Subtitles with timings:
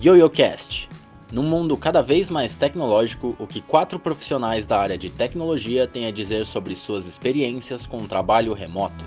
[0.00, 0.88] YoYoCast.
[1.32, 6.06] Num mundo cada vez mais tecnológico, o que quatro profissionais da área de tecnologia têm
[6.06, 9.04] a dizer sobre suas experiências com o trabalho remoto.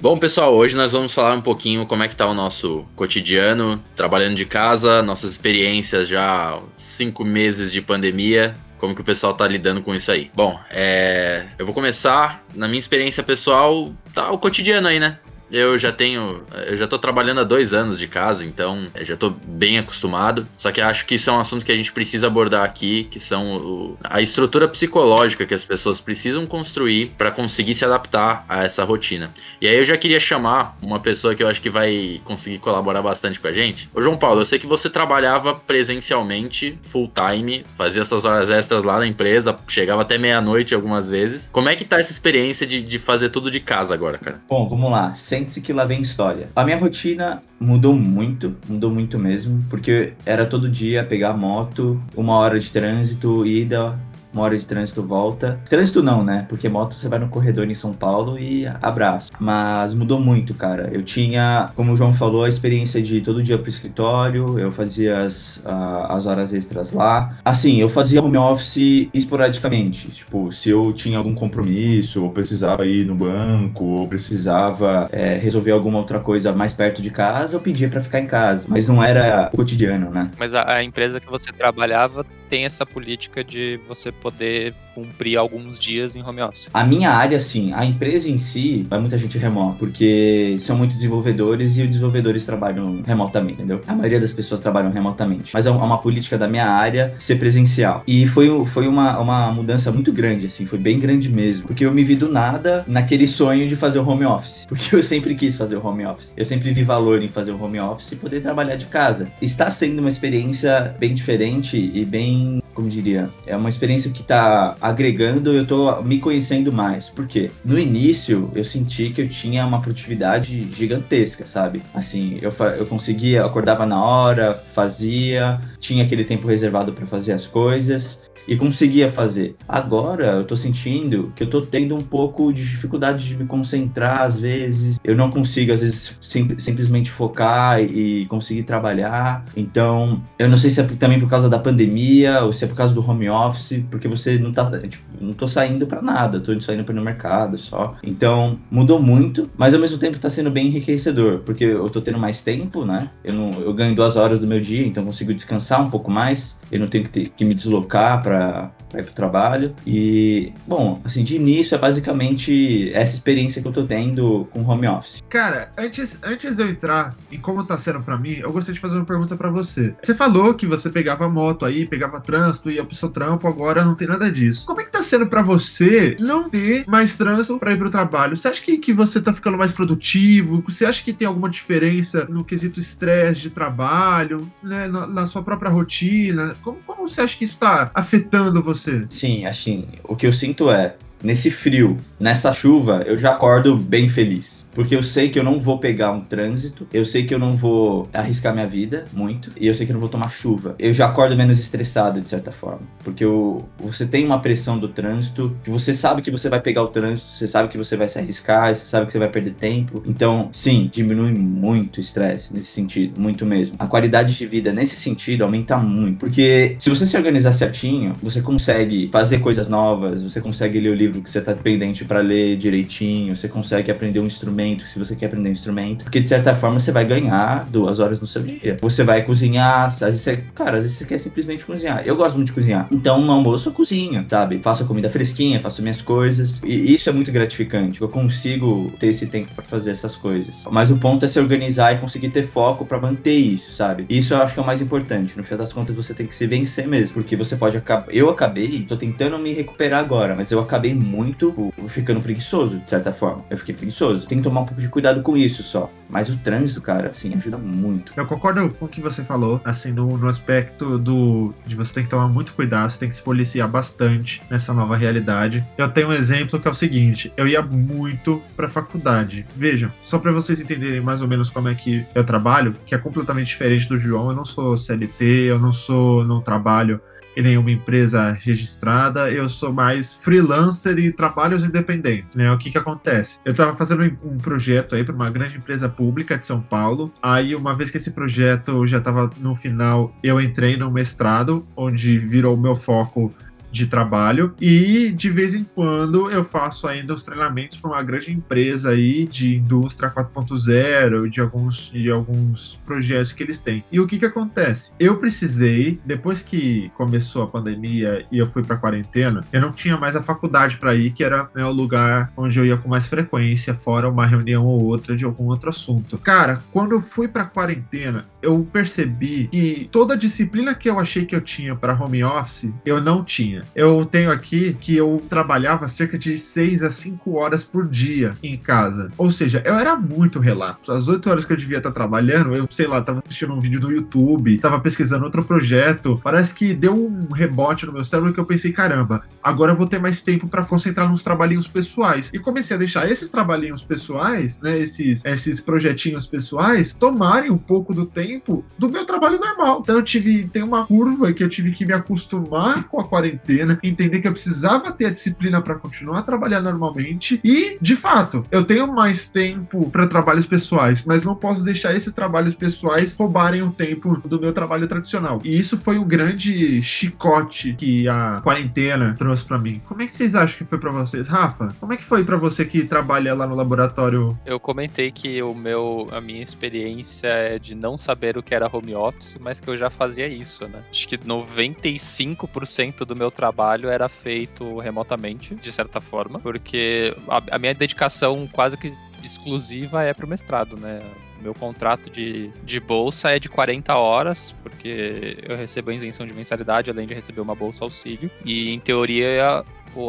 [0.00, 3.78] Bom, pessoal, hoje nós vamos falar um pouquinho como é que tá o nosso cotidiano,
[3.94, 9.46] trabalhando de casa, nossas experiências já cinco meses de pandemia, como que o pessoal tá
[9.46, 10.30] lidando com isso aí.
[10.34, 15.18] Bom, é, eu vou começar, na minha experiência pessoal, tá o cotidiano aí, né?
[15.52, 16.42] Eu já tenho.
[16.66, 20.46] Eu já tô trabalhando há dois anos de casa, então já tô bem acostumado.
[20.56, 23.18] Só que acho que isso é um assunto que a gente precisa abordar aqui, que
[23.18, 28.64] são o, a estrutura psicológica que as pessoas precisam construir para conseguir se adaptar a
[28.64, 29.32] essa rotina.
[29.60, 33.02] E aí eu já queria chamar uma pessoa que eu acho que vai conseguir colaborar
[33.02, 33.88] bastante com a gente.
[33.94, 38.84] Ô João Paulo, eu sei que você trabalhava presencialmente, full time, fazia suas horas extras
[38.84, 41.50] lá na empresa, chegava até meia-noite algumas vezes.
[41.50, 44.40] Como é que tá essa experiência de, de fazer tudo de casa agora, cara?
[44.48, 45.14] Bom, vamos lá.
[45.14, 46.48] Sem sente-se que lá vem história.
[46.54, 52.34] A minha rotina mudou muito, mudou muito mesmo, porque era todo dia pegar moto, uma
[52.34, 53.98] hora de trânsito, ida,
[54.32, 55.60] uma hora de trânsito volta.
[55.68, 56.46] Trânsito não, né?
[56.48, 59.30] Porque moto você vai no corredor em São Paulo e abraço.
[59.38, 60.88] Mas mudou muito, cara.
[60.92, 64.72] Eu tinha, como o João falou, a experiência de ir todo dia pro escritório, eu
[64.72, 67.38] fazia as, uh, as horas extras lá.
[67.44, 70.08] Assim, eu fazia home office esporadicamente.
[70.08, 75.72] Tipo, se eu tinha algum compromisso, ou precisava ir no banco, ou precisava é, resolver
[75.72, 78.66] alguma outra coisa mais perto de casa, eu pedia para ficar em casa.
[78.68, 80.30] Mas não era cotidiano, né?
[80.38, 85.78] Mas a, a empresa que você trabalhava tem essa política de você poder cumprir alguns
[85.78, 86.68] dias em home office.
[86.72, 90.96] A minha área, sim, a empresa em si, vai muita gente remota, porque são muitos
[90.96, 93.80] desenvolvedores e os desenvolvedores trabalham remotamente, entendeu?
[93.86, 95.50] A maioria das pessoas trabalham remotamente.
[95.52, 98.02] Mas é uma política da minha área ser presencial.
[98.06, 101.66] E foi, foi uma, uma mudança muito grande, assim, foi bem grande mesmo.
[101.66, 104.66] Porque eu me vi do nada naquele sonho de fazer o home office.
[104.70, 106.32] Porque eu sempre quis fazer o home office.
[106.36, 109.30] Eu sempre vi valor em fazer o home office e poder trabalhar de casa.
[109.40, 114.76] Está sendo uma experiência bem diferente e bem como diria, é uma experiência que está
[114.80, 117.08] agregando, eu estou me conhecendo mais.
[117.08, 117.50] Por quê?
[117.64, 121.82] No início, eu senti que eu tinha uma produtividade gigantesca, sabe?
[121.94, 127.46] Assim, eu, eu conseguia, acordava na hora, fazia, tinha aquele tempo reservado para fazer as
[127.46, 129.56] coisas e conseguia fazer.
[129.68, 134.22] Agora eu tô sentindo que eu tô tendo um pouco de dificuldade de me concentrar
[134.22, 134.98] às vezes.
[135.04, 139.44] Eu não consigo, às vezes, sim, simplesmente focar e conseguir trabalhar.
[139.56, 142.76] Então, eu não sei se é também por causa da pandemia ou se é por
[142.76, 144.70] causa do home office, porque você não tá.
[144.80, 147.96] Tipo, não tô saindo para nada, tô saindo para no mercado só.
[148.02, 152.18] Então, mudou muito, mas ao mesmo tempo tá sendo bem enriquecedor, porque eu tô tendo
[152.18, 153.10] mais tempo, né?
[153.22, 156.58] Eu, não, eu ganho duas horas do meu dia, então consigo descansar um pouco mais.
[156.70, 159.74] Eu não tenho que, ter, que me deslocar para para ir pro trabalho.
[159.86, 164.86] E, bom, assim, de início é basicamente essa experiência que eu tô tendo com home
[164.86, 165.22] office.
[165.28, 168.80] Cara, antes, antes de eu entrar em como tá sendo para mim, eu gostaria de
[168.80, 169.94] fazer uma pergunta para você.
[170.02, 173.94] Você falou que você pegava moto aí, pegava trânsito, ia pro seu trampo, agora não
[173.94, 174.66] tem nada disso.
[174.66, 178.36] Como é que tá sendo para você não ter mais trânsito para ir pro trabalho?
[178.36, 180.62] Você acha que, que você tá ficando mais produtivo?
[180.68, 185.42] Você acha que tem alguma diferença no quesito estresse de trabalho, né, na, na sua
[185.42, 186.56] própria rotina?
[186.62, 188.79] Como, como você acha que isso tá afetando você?
[189.08, 194.08] Sim, assim, o que eu sinto é, nesse frio, nessa chuva, eu já acordo bem
[194.08, 197.38] feliz porque eu sei que eu não vou pegar um trânsito, eu sei que eu
[197.38, 200.74] não vou arriscar minha vida muito, e eu sei que eu não vou tomar chuva.
[200.78, 204.88] Eu já acordo menos estressado, de certa forma, porque eu, você tem uma pressão do
[204.88, 208.08] trânsito, que você sabe que você vai pegar o trânsito, você sabe que você vai
[208.08, 210.02] se arriscar, você sabe que você vai perder tempo.
[210.06, 213.76] Então, sim, diminui muito o estresse nesse sentido, muito mesmo.
[213.78, 218.40] A qualidade de vida nesse sentido aumenta muito, porque se você se organizar certinho, você
[218.40, 222.56] consegue fazer coisas novas, você consegue ler o livro que você está pendente para ler
[222.56, 226.28] direitinho, você consegue aprender um instrumento instrumento, se você quer aprender um instrumento, porque de
[226.28, 228.78] certa forma você vai ganhar duas horas no seu dia.
[228.80, 232.02] Você vai cozinhar, às vezes você, cara, às vezes você quer simplesmente cozinhar.
[232.04, 232.88] Eu gosto muito de cozinhar.
[232.90, 234.60] Então no almoço eu cozinho, sabe?
[234.62, 236.60] Faço a comida fresquinha, faço minhas coisas.
[236.64, 238.00] E isso é muito gratificante.
[238.00, 240.64] Eu consigo ter esse tempo para fazer essas coisas.
[240.70, 244.06] Mas o ponto é se organizar e conseguir ter foco para manter isso, sabe?
[244.08, 245.36] Isso eu acho que é o mais importante.
[245.36, 247.14] No final das contas, você tem que se vencer mesmo.
[247.14, 248.06] Porque você pode acabar.
[248.10, 253.12] Eu acabei, tô tentando me recuperar agora, mas eu acabei muito ficando preguiçoso, de certa
[253.12, 253.44] forma.
[253.50, 254.26] Eu fiquei preguiçoso.
[254.26, 255.90] Tem tomar um pouco de cuidado com isso só.
[256.08, 258.12] Mas o trânsito, cara, assim, ajuda muito.
[258.16, 262.04] Eu concordo com o que você falou, assim, no, no aspecto do de você tem
[262.04, 265.64] que tomar muito cuidado, você tem que se policiar bastante nessa nova realidade.
[265.78, 269.46] Eu tenho um exemplo que é o seguinte: eu ia muito pra faculdade.
[269.54, 272.98] Vejam, só para vocês entenderem mais ou menos como é que eu trabalho, que é
[272.98, 274.30] completamente diferente do João.
[274.30, 277.00] Eu não sou CLT, eu não sou, não trabalho
[277.36, 282.50] em nenhuma empresa registrada, eu sou mais freelancer e trabalhos independentes, né?
[282.50, 283.38] O que que acontece?
[283.44, 287.54] Eu estava fazendo um projeto aí para uma grande empresa pública de São Paulo, aí
[287.54, 292.54] uma vez que esse projeto já estava no final, eu entrei no mestrado, onde virou
[292.54, 293.32] o meu foco
[293.70, 298.32] de trabalho e de vez em quando eu faço ainda os treinamentos para uma grande
[298.32, 303.84] empresa aí de indústria 4.0, de alguns de alguns projetos que eles têm.
[303.90, 304.92] E o que que acontece?
[304.98, 309.96] Eu precisei, depois que começou a pandemia e eu fui para quarentena, eu não tinha
[309.96, 313.06] mais a faculdade para ir, que era né, o lugar onde eu ia com mais
[313.06, 316.18] frequência, fora uma reunião ou outra de algum outro assunto.
[316.18, 321.24] Cara, quando eu fui para quarentena, eu percebi que toda a disciplina que eu achei
[321.24, 323.59] que eu tinha para home office, eu não tinha.
[323.74, 328.56] Eu tenho aqui que eu trabalhava cerca de 6 a 5 horas por dia em
[328.56, 329.10] casa.
[329.16, 330.92] Ou seja, eu era muito relapso.
[330.92, 333.80] As 8 horas que eu devia estar trabalhando, eu, sei lá, tava assistindo um vídeo
[333.80, 336.20] no YouTube, tava pesquisando outro projeto.
[336.22, 339.86] Parece que deu um rebote no meu cérebro que eu pensei, caramba, agora eu vou
[339.86, 342.30] ter mais tempo para concentrar nos trabalhinhos pessoais.
[342.32, 347.94] E comecei a deixar esses trabalhinhos pessoais, né, esses, esses projetinhos pessoais, tomarem um pouco
[347.94, 349.80] do tempo do meu trabalho normal.
[349.82, 353.49] Então eu tive, tem uma curva que eu tive que me acostumar com a quarentena
[353.50, 357.96] quarentena, entender que eu precisava ter a disciplina para continuar a trabalhar normalmente e, de
[357.96, 363.16] fato, eu tenho mais tempo para trabalhos pessoais, mas não posso deixar esses trabalhos pessoais
[363.16, 365.40] roubarem o tempo do meu trabalho tradicional.
[365.44, 369.80] E isso foi o grande chicote que a quarentena trouxe para mim.
[369.86, 371.74] Como é que vocês acham que foi para vocês, Rafa?
[371.80, 374.38] Como é que foi para você que trabalha lá no laboratório?
[374.44, 378.68] Eu comentei que o meu, a minha experiência é de não saber o que era
[378.70, 380.82] home office, mas que eu já fazia isso, né?
[380.90, 387.58] Acho que 95% do meu trabalho era feito remotamente, de certa forma, porque a, a
[387.58, 388.92] minha dedicação quase que
[389.24, 391.00] exclusiva é pro mestrado, né?
[391.40, 396.34] Meu contrato de, de bolsa é de 40 horas, porque eu recebo a isenção de
[396.34, 398.30] mensalidade, além de receber uma bolsa auxílio.
[398.44, 399.64] E, em teoria,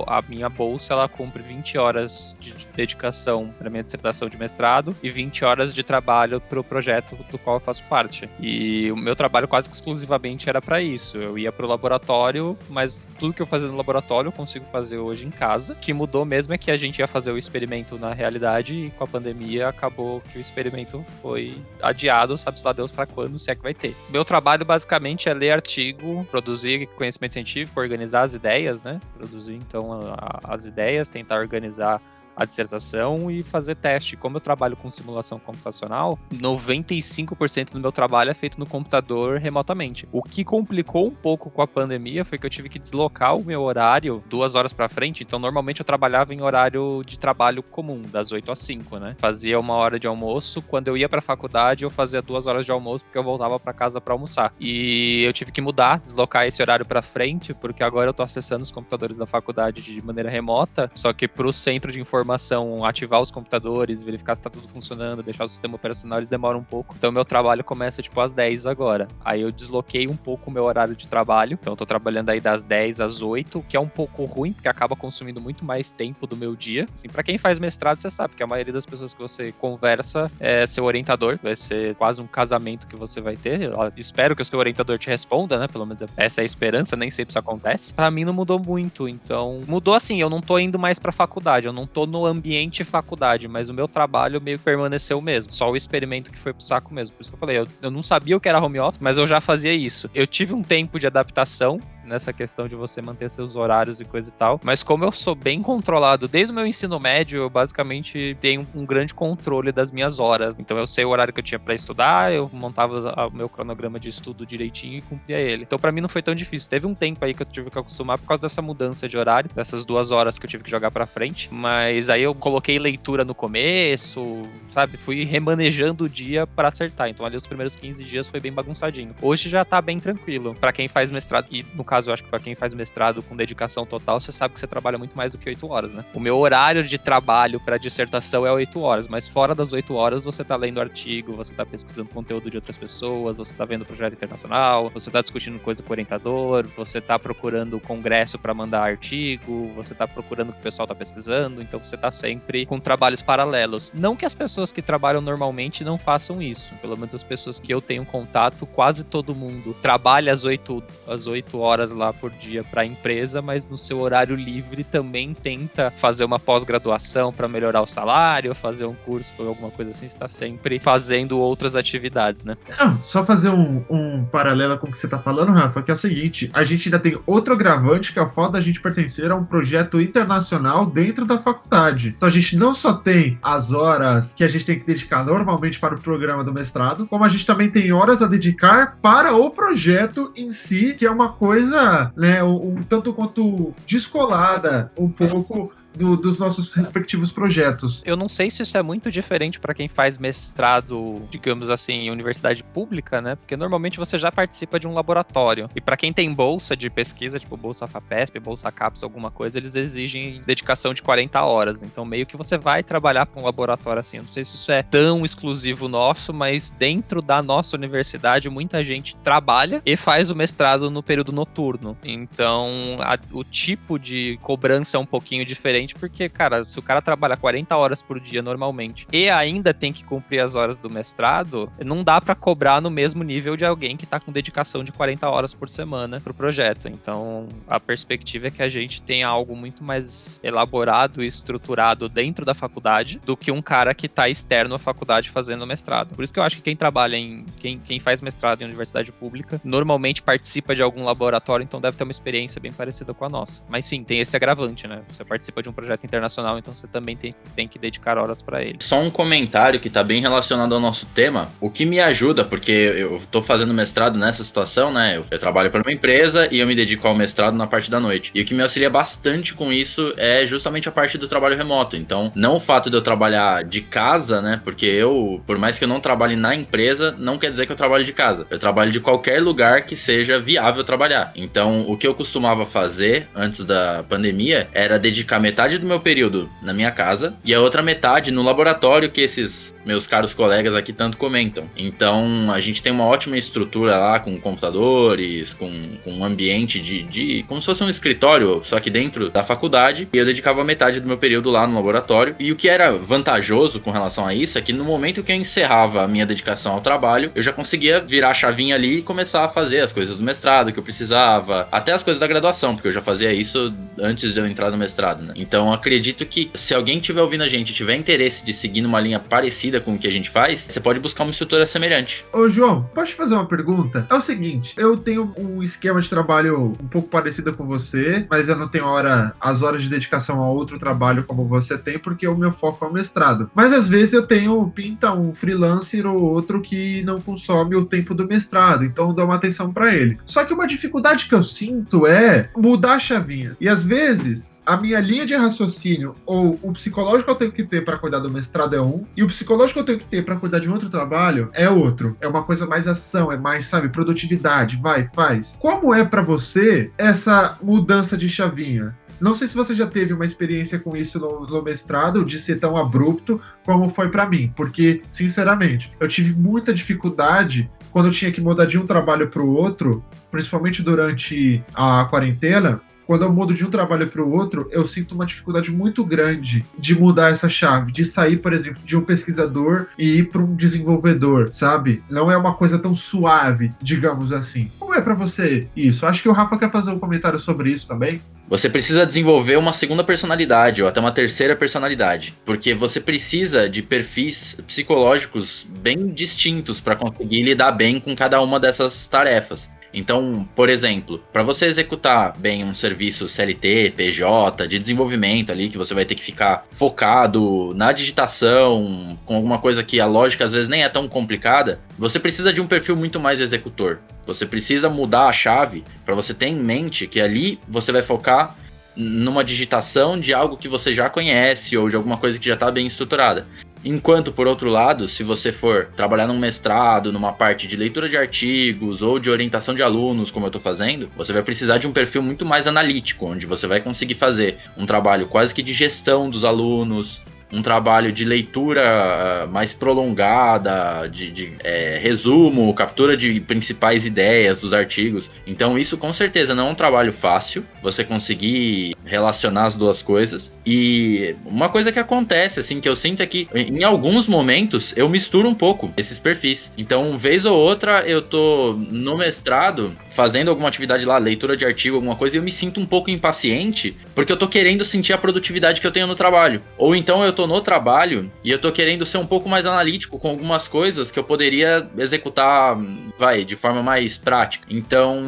[0.08, 5.10] a minha bolsa ela cumpre 20 horas de dedicação para minha dissertação de mestrado e
[5.10, 8.30] 20 horas de trabalho para o projeto do qual eu faço parte.
[8.40, 11.18] E o meu trabalho quase que exclusivamente era para isso.
[11.18, 14.98] Eu ia para o laboratório, mas tudo que eu fazia no laboratório eu consigo fazer
[14.98, 15.74] hoje em casa.
[15.74, 18.90] O que mudou mesmo é que a gente ia fazer o experimento na realidade e
[18.92, 23.52] com a pandemia acabou que o experimento foi adiado, sabe-se lá Deus para quando, se
[23.52, 23.96] é que vai ter.
[24.10, 29.00] Meu trabalho basicamente é ler artigo, produzir conhecimento científico, organizar as ideias, né?
[29.18, 32.02] Produzir então a, as ideias, tentar organizar
[32.36, 34.16] a dissertação e fazer teste.
[34.16, 40.08] Como eu trabalho com simulação computacional, 95% do meu trabalho é feito no computador remotamente.
[40.12, 43.44] O que complicou um pouco com a pandemia foi que eu tive que deslocar o
[43.44, 45.24] meu horário duas horas para frente.
[45.24, 49.16] Então, normalmente eu trabalhava em horário de trabalho comum, das 8 às 5, né?
[49.20, 50.62] Fazia uma hora de almoço.
[50.62, 53.60] Quando eu ia para a faculdade, eu fazia duas horas de almoço porque eu voltava
[53.60, 54.54] para casa para almoçar.
[54.60, 58.64] E eu tive que mudar, deslocar esse horário para frente, porque agora eu tô acessando
[58.64, 62.86] os computadores da faculdade de maneira remota, só que para o centro de informação informação,
[62.86, 66.64] ativar os computadores, verificar se tá tudo funcionando, deixar o sistema operacional, eles demoram um
[66.64, 66.94] pouco.
[66.98, 69.08] Então, meu trabalho começa, tipo, às 10 agora.
[69.26, 71.58] Aí eu desloquei um pouco o meu horário de trabalho.
[71.60, 74.68] Então, eu tô trabalhando aí das 10 às 8, que é um pouco ruim, porque
[74.68, 76.88] acaba consumindo muito mais tempo do meu dia.
[76.94, 80.32] Assim, para quem faz mestrado, você sabe que a maioria das pessoas que você conversa
[80.40, 81.40] é seu orientador.
[81.42, 83.62] Vai ser quase um casamento que você vai ter.
[83.64, 85.68] Eu espero que o seu orientador te responda, né?
[85.68, 87.94] Pelo menos essa é a esperança, nem sempre isso acontece.
[87.94, 91.68] Para mim não mudou muito, então mudou assim, eu não tô indo mais para faculdade,
[91.68, 95.52] eu não tô no ambiente faculdade, mas o meu trabalho meio que permaneceu o mesmo.
[95.52, 97.16] Só o experimento que foi pro saco mesmo.
[97.16, 99.18] Por isso que eu falei, eu, eu não sabia o que era home office, mas
[99.18, 100.10] eu já fazia isso.
[100.14, 101.80] Eu tive um tempo de adaptação
[102.12, 104.60] nessa questão de você manter seus horários e coisa e tal.
[104.64, 108.86] Mas como eu sou bem controlado desde o meu ensino médio, eu basicamente tenho um
[108.86, 110.60] grande controle das minhas horas.
[110.60, 114.00] Então eu sei o horário que eu tinha para estudar, eu montava o meu cronograma
[114.00, 115.64] de estudo direitinho e cumpria ele.
[115.64, 116.70] Então para mim não foi tão difícil.
[116.70, 119.50] Teve um tempo aí que eu tive que acostumar por causa dessa mudança de horário,
[119.56, 121.52] dessas duas horas que eu tive que jogar para frente.
[121.52, 124.98] Mas aí eu coloquei leitura no começo, sabe?
[124.98, 127.08] Fui remanejando o dia para acertar.
[127.10, 129.16] Então ali os primeiros 15 dias foi bem bagunçadinho.
[129.22, 130.56] Hoje já tá bem tranquilo.
[130.56, 133.36] Para quem faz mestrado e no caso, eu acho que para quem faz mestrado com
[133.36, 136.06] dedicação total, você sabe que você trabalha muito mais do que 8 horas, né?
[136.14, 140.24] O meu horário de trabalho para dissertação é 8 horas, mas fora das 8 horas
[140.24, 144.14] você tá lendo artigo, você tá pesquisando conteúdo de outras pessoas, você tá vendo projeto
[144.14, 149.72] internacional, você tá discutindo coisa com o orientador, você tá procurando congresso para mandar artigo,
[149.76, 153.22] você tá procurando o que o pessoal tá pesquisando, então você tá sempre com trabalhos
[153.22, 153.92] paralelos.
[153.94, 157.74] Não que as pessoas que trabalham normalmente não façam isso, pelo menos as pessoas que
[157.74, 162.30] eu tenho contato, quase todo mundo trabalha às 8, às 8 horas horas lá por
[162.32, 167.48] dia para a empresa, mas no seu horário livre também tenta fazer uma pós-graduação para
[167.48, 172.46] melhorar o salário, fazer um curso ou alguma coisa assim, está sempre fazendo outras atividades,
[172.46, 172.56] né?
[172.80, 175.94] Não, só fazer um, um paralelo com o que você está falando, Rafa, que é
[175.94, 179.32] o seguinte: a gente ainda tem outro agravante que é o fato da gente pertencer
[179.32, 182.14] a um projeto internacional dentro da faculdade.
[182.16, 185.80] Então a gente não só tem as horas que a gente tem que dedicar normalmente
[185.80, 189.50] para o programa do mestrado, como a gente também tem horas a dedicar para o
[189.50, 191.71] projeto em si, que é uma coisa,
[192.16, 198.02] né, um, um tanto quanto descolada, um pouco do, dos nossos respectivos projetos.
[198.06, 202.12] Eu não sei se isso é muito diferente para quem faz mestrado, digamos assim, em
[202.12, 203.36] universidade pública, né?
[203.36, 205.70] Porque normalmente você já participa de um laboratório.
[205.76, 209.76] E para quem tem bolsa de pesquisa, tipo bolsa FAPESP, bolsa CAPES, alguma coisa, eles
[209.76, 211.84] exigem dedicação de 40 horas.
[211.84, 214.18] Então meio que você vai trabalhar para um laboratório assim.
[214.18, 218.84] Eu não sei se isso é tão exclusivo nosso, mas dentro da nossa universidade muita
[218.84, 221.98] gente trabalha e faz o mestrado no período noturno.
[222.04, 222.70] Então
[223.00, 227.02] a, o tipo de cobrança é um pouquinho diferente diferente, porque, cara, se o cara
[227.02, 231.72] trabalha 40 horas por dia normalmente e ainda tem que cumprir as horas do mestrado,
[231.84, 235.30] não dá para cobrar no mesmo nível de alguém que tá com dedicação de 40
[235.30, 236.88] horas por semana pro projeto.
[236.88, 242.46] Então, a perspectiva é que a gente tenha algo muito mais elaborado e estruturado dentro
[242.46, 246.16] da faculdade do que um cara que tá externo à faculdade fazendo mestrado.
[246.16, 247.46] Por isso que eu acho que quem trabalha em.
[247.60, 252.04] Quem, quem faz mestrado em universidade pública normalmente participa de algum laboratório, então deve ter
[252.04, 253.64] uma experiência bem parecida com a nossa.
[253.70, 255.02] Mas sim, tem esse agravante, né?
[255.10, 258.64] Você participa de um projeto internacional, então você também tem, tem que dedicar horas para
[258.64, 258.78] ele.
[258.80, 261.50] Só um comentário que está bem relacionado ao nosso tema.
[261.60, 265.18] O que me ajuda, porque eu estou fazendo mestrado nessa situação, né?
[265.18, 268.00] Eu, eu trabalho para uma empresa e eu me dedico ao mestrado na parte da
[268.00, 268.32] noite.
[268.34, 271.96] E o que me auxilia bastante com isso é justamente a parte do trabalho remoto.
[271.96, 274.62] Então, não o fato de eu trabalhar de casa, né?
[274.64, 277.76] Porque eu, por mais que eu não trabalhe na empresa, não quer dizer que eu
[277.76, 278.46] trabalho de casa.
[278.50, 281.32] Eu trabalho de qualquer lugar que seja viável trabalhar.
[281.36, 286.00] Então, o que eu costumava fazer antes da pandemia era dedicar metade metade do meu
[286.00, 290.74] período na minha casa e a outra metade no laboratório que esses meus caros colegas
[290.74, 291.70] aqui tanto comentam.
[291.78, 295.72] Então a gente tem uma ótima estrutura lá com computadores, com,
[296.04, 297.44] com um ambiente de, de.
[297.48, 300.10] como se fosse um escritório, só que dentro da faculdade.
[300.12, 302.36] E eu dedicava metade do meu período lá no laboratório.
[302.40, 305.36] E o que era vantajoso com relação a isso é que no momento que eu
[305.36, 309.46] encerrava a minha dedicação ao trabalho, eu já conseguia virar a chavinha ali e começar
[309.46, 312.88] a fazer as coisas do mestrado que eu precisava, até as coisas da graduação, porque
[312.88, 315.34] eu já fazia isso antes de eu entrar no mestrado, né?
[315.52, 319.20] Então acredito que se alguém tiver ouvindo a gente tiver interesse de seguir numa linha
[319.20, 322.24] parecida com o que a gente faz, você pode buscar uma estrutura semelhante.
[322.32, 324.08] Ô João, posso te fazer uma pergunta?
[324.10, 328.48] É o seguinte, eu tenho um esquema de trabalho um pouco parecido com você, mas
[328.48, 332.26] eu não tenho hora, as horas de dedicação a outro trabalho como você tem, porque
[332.26, 333.52] o meu foco é o mestrado.
[333.54, 338.16] Mas às vezes eu tenho, pinta um freelancer ou outro que não consome o tempo
[338.16, 340.18] do mestrado, então dou uma atenção para ele.
[340.26, 343.58] Só que uma dificuldade que eu sinto é mudar chavinhas.
[343.60, 347.64] E às vezes a minha linha de raciocínio ou o psicológico que eu tenho que
[347.64, 350.24] ter para cuidar do mestrado é um e o psicológico que eu tenho que ter
[350.24, 352.16] para cuidar de um outro trabalho é outro.
[352.22, 355.58] É uma coisa mais ação, é mais, sabe, produtividade, vai, faz.
[355.60, 358.96] Como é para você essa mudança de chavinha?
[359.22, 362.60] Não sei se você já teve uma experiência com isso no, no mestrado, de ser
[362.60, 368.32] tão abrupto como foi para mim, porque, sinceramente, eu tive muita dificuldade quando eu tinha
[368.32, 373.54] que mudar de um trabalho para o outro, principalmente durante a quarentena, quando eu mudo
[373.54, 377.50] de um trabalho para o outro, eu sinto uma dificuldade muito grande de mudar essa
[377.50, 382.02] chave, de sair, por exemplo, de um pesquisador e ir para um desenvolvedor, sabe?
[382.10, 384.72] Não é uma coisa tão suave, digamos assim.
[384.80, 386.06] Como é para você isso?
[386.06, 388.22] Acho que o Rafa quer fazer um comentário sobre isso também.
[388.48, 393.82] Você precisa desenvolver uma segunda personalidade ou até uma terceira personalidade, porque você precisa de
[393.82, 399.70] perfis psicológicos bem distintos para conseguir lidar bem com cada uma dessas tarefas.
[399.94, 405.78] Então, por exemplo, para você executar bem um serviço CLT, PJ, de desenvolvimento ali, que
[405.78, 410.54] você vai ter que ficar focado na digitação, com alguma coisa que a lógica às
[410.54, 414.00] vezes nem é tão complicada, você precisa de um perfil muito mais executor.
[414.26, 418.56] Você precisa mudar a chave para você ter em mente que ali você vai focar
[418.96, 422.70] numa digitação de algo que você já conhece ou de alguma coisa que já está
[422.70, 423.48] bem estruturada.
[423.84, 428.16] Enquanto, por outro lado, se você for trabalhar num mestrado, numa parte de leitura de
[428.16, 431.92] artigos ou de orientação de alunos, como eu estou fazendo, você vai precisar de um
[431.92, 436.30] perfil muito mais analítico, onde você vai conseguir fazer um trabalho quase que de gestão
[436.30, 437.22] dos alunos,
[437.52, 444.62] um trabalho de leitura ah, mais prolongada, de, de é, resumo, captura de principais ideias
[444.62, 445.30] dos artigos.
[445.46, 450.54] Então, isso com certeza não é um trabalho fácil, você conseguir relacionar as duas coisas.
[450.66, 455.10] E uma coisa que acontece, assim, que eu sinto é que em alguns momentos eu
[455.10, 456.72] misturo um pouco esses perfis.
[456.78, 461.98] Então, vez ou outra, eu tô no mestrado fazendo alguma atividade lá, leitura de artigo,
[461.98, 465.18] alguma coisa, e eu me sinto um pouco impaciente, porque eu tô querendo sentir a
[465.18, 466.62] produtividade que eu tenho no trabalho.
[466.78, 470.18] Ou então eu tô no trabalho e eu tô querendo ser um pouco mais analítico
[470.20, 472.78] com algumas coisas que eu poderia executar,
[473.18, 474.68] vai, de forma mais prática.
[474.70, 475.22] Então,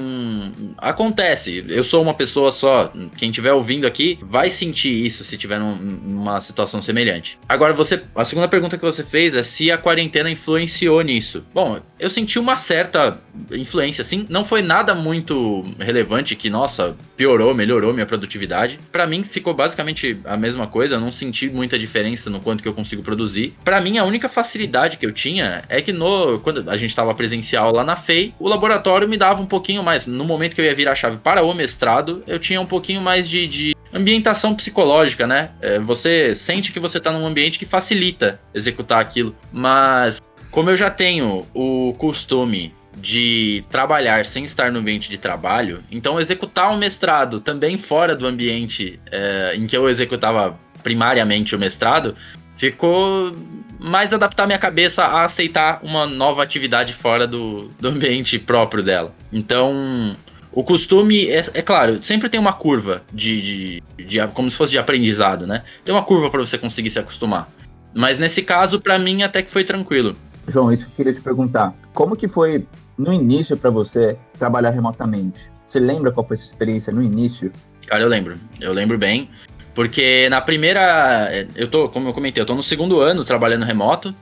[0.77, 1.63] acontece.
[1.67, 2.91] Eu sou uma pessoa só.
[3.17, 7.37] Quem estiver ouvindo aqui vai sentir isso se tiver num, numa situação semelhante.
[7.47, 11.43] Agora, você, a segunda pergunta que você fez é se a quarentena influenciou nisso.
[11.53, 13.19] Bom, eu senti uma certa
[13.51, 14.25] influência, sim.
[14.29, 18.79] Não foi nada muito relevante que, nossa, piorou, melhorou minha produtividade.
[18.91, 20.95] Para mim, ficou basicamente a mesma coisa.
[20.95, 23.53] Eu não senti muita diferença no quanto que eu consigo produzir.
[23.63, 27.13] Para mim, a única facilidade que eu tinha é que no quando a gente estava
[27.13, 30.05] presencial lá na FEI, o laboratório me dava um pouquinho mais.
[30.05, 33.01] No momento que eu ia virar a chave para o mestrado, eu tinha um pouquinho
[33.01, 35.51] mais de, de ambientação psicológica, né?
[35.61, 39.35] É, você sente que você está num ambiente que facilita executar aquilo.
[39.51, 40.19] Mas
[40.51, 46.19] como eu já tenho o costume de trabalhar sem estar no ambiente de trabalho, então
[46.19, 52.13] executar um mestrado também fora do ambiente é, em que eu executava primariamente o mestrado,
[52.55, 53.31] ficou
[53.79, 59.13] mais adaptar minha cabeça a aceitar uma nova atividade fora do, do ambiente próprio dela.
[59.31, 60.15] Então,
[60.51, 64.71] o costume, é, é, claro, sempre tem uma curva de, de, de, como se fosse
[64.71, 65.63] de aprendizado, né?
[65.83, 67.49] Tem uma curva para você conseguir se acostumar.
[67.93, 70.15] Mas nesse caso, para mim, até que foi tranquilo.
[70.47, 71.73] João, isso que eu queria te perguntar.
[71.93, 72.65] Como que foi
[72.97, 75.51] no início para você trabalhar remotamente?
[75.67, 77.51] Você lembra qual foi a sua experiência no início?
[77.87, 78.37] Cara, eu lembro.
[78.61, 79.29] Eu lembro bem.
[79.73, 81.29] Porque na primeira.
[81.55, 84.13] Eu tô, como eu comentei, eu tô no segundo ano trabalhando remoto.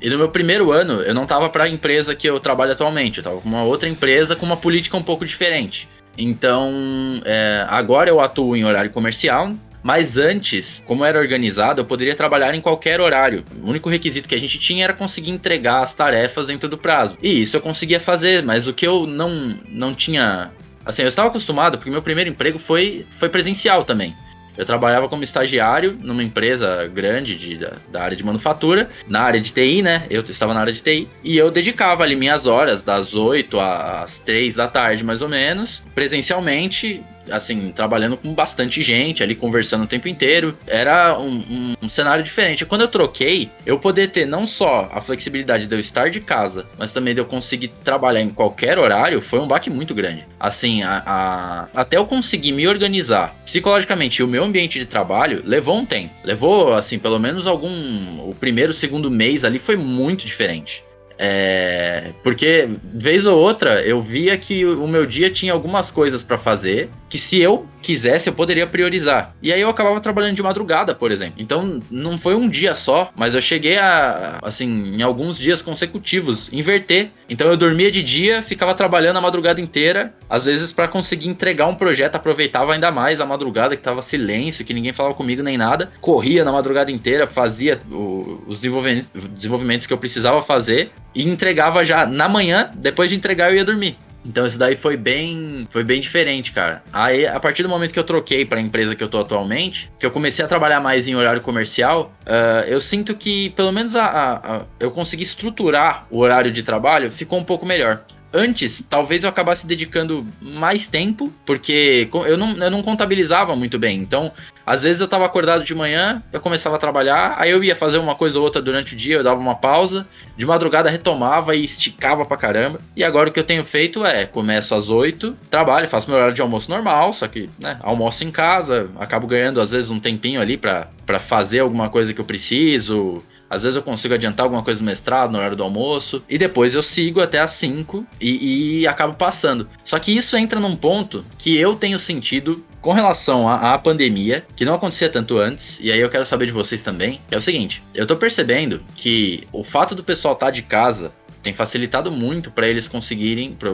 [0.00, 3.18] E no meu primeiro ano, eu não tava para a empresa que eu trabalho atualmente.
[3.18, 5.88] Eu tava com uma outra empresa com uma política um pouco diferente.
[6.18, 9.52] Então, é, agora eu atuo em horário comercial.
[9.86, 13.44] Mas antes, como era organizado, eu poderia trabalhar em qualquer horário.
[13.62, 17.16] O único requisito que a gente tinha era conseguir entregar as tarefas dentro do prazo.
[17.22, 20.50] E isso eu conseguia fazer, mas o que eu não, não tinha.
[20.84, 24.12] Assim, eu estava acostumado, porque meu primeiro emprego foi, foi presencial também.
[24.56, 29.40] Eu trabalhava como estagiário numa empresa grande de, da, da, área de manufatura, na área
[29.40, 30.04] de TI, né?
[30.10, 31.08] Eu estava na área de TI.
[31.22, 35.82] E eu dedicava ali minhas horas, das 8 às 3 da tarde, mais ou menos,
[35.94, 40.56] presencialmente, assim, trabalhando com bastante gente, ali conversando o tempo inteiro.
[40.66, 42.64] Era um, um, um, cenário diferente.
[42.64, 46.66] Quando eu troquei, eu poder ter não só a flexibilidade de eu estar de casa,
[46.78, 50.26] mas também de eu conseguir trabalhar em qualquer horário, foi um baque muito grande.
[50.38, 55.76] Assim, a, a, até eu conseguir me organizar psicologicamente o meu ambiente de trabalho levou
[55.76, 56.14] um tempo.
[56.24, 58.28] Levou, assim, pelo menos algum.
[58.28, 60.84] O primeiro, segundo mês ali foi muito diferente.
[61.18, 66.36] É, porque, vez ou outra, eu via que o meu dia tinha algumas coisas para
[66.36, 69.34] fazer que, se eu quisesse, eu poderia priorizar.
[69.42, 71.34] E aí eu acabava trabalhando de madrugada, por exemplo.
[71.38, 76.52] Então, não foi um dia só, mas eu cheguei a, assim, em alguns dias consecutivos,
[76.52, 77.10] inverter.
[77.28, 81.66] Então, eu dormia de dia, ficava trabalhando a madrugada inteira, às vezes para conseguir entregar
[81.66, 85.56] um projeto, aproveitava ainda mais a madrugada, que tava silêncio, que ninguém falava comigo nem
[85.56, 85.90] nada.
[86.00, 92.06] Corria na madrugada inteira, fazia o, os desenvolvimentos que eu precisava fazer e entregava já
[92.06, 93.96] na manhã, depois de entregar eu ia dormir.
[94.24, 96.82] Então isso daí foi bem, foi bem diferente, cara.
[96.92, 99.90] Aí a partir do momento que eu troquei para a empresa que eu tô atualmente,
[99.98, 103.94] que eu comecei a trabalhar mais em horário comercial, uh, eu sinto que pelo menos
[103.94, 108.02] a, a, a, eu consegui estruturar o horário de trabalho, ficou um pouco melhor.
[108.32, 113.98] Antes, talvez eu acabasse dedicando mais tempo, porque eu não, eu não contabilizava muito bem.
[113.98, 114.32] Então,
[114.66, 117.98] às vezes eu estava acordado de manhã, eu começava a trabalhar, aí eu ia fazer
[117.98, 121.64] uma coisa ou outra durante o dia, eu dava uma pausa, de madrugada retomava e
[121.64, 122.80] esticava pra caramba.
[122.96, 126.34] E agora o que eu tenho feito é, começo às 8, trabalho, faço meu horário
[126.34, 130.40] de almoço normal, só que, né, almoço em casa, acabo ganhando às vezes um tempinho
[130.40, 130.88] ali para
[131.20, 135.30] fazer alguma coisa que eu preciso, às vezes eu consigo adiantar alguma coisa do mestrado
[135.30, 136.22] no horário do almoço.
[136.28, 139.68] E depois eu sigo até as 5 e, e acabo passando.
[139.84, 144.64] Só que isso entra num ponto que eu tenho sentido com relação à, pandemia, que
[144.64, 147.82] não acontecia tanto antes, e aí eu quero saber de vocês também, é o seguinte:
[147.92, 151.12] eu tô percebendo que o fato do pessoal estar tá de casa
[151.46, 153.70] tem facilitado muito para eles conseguirem, para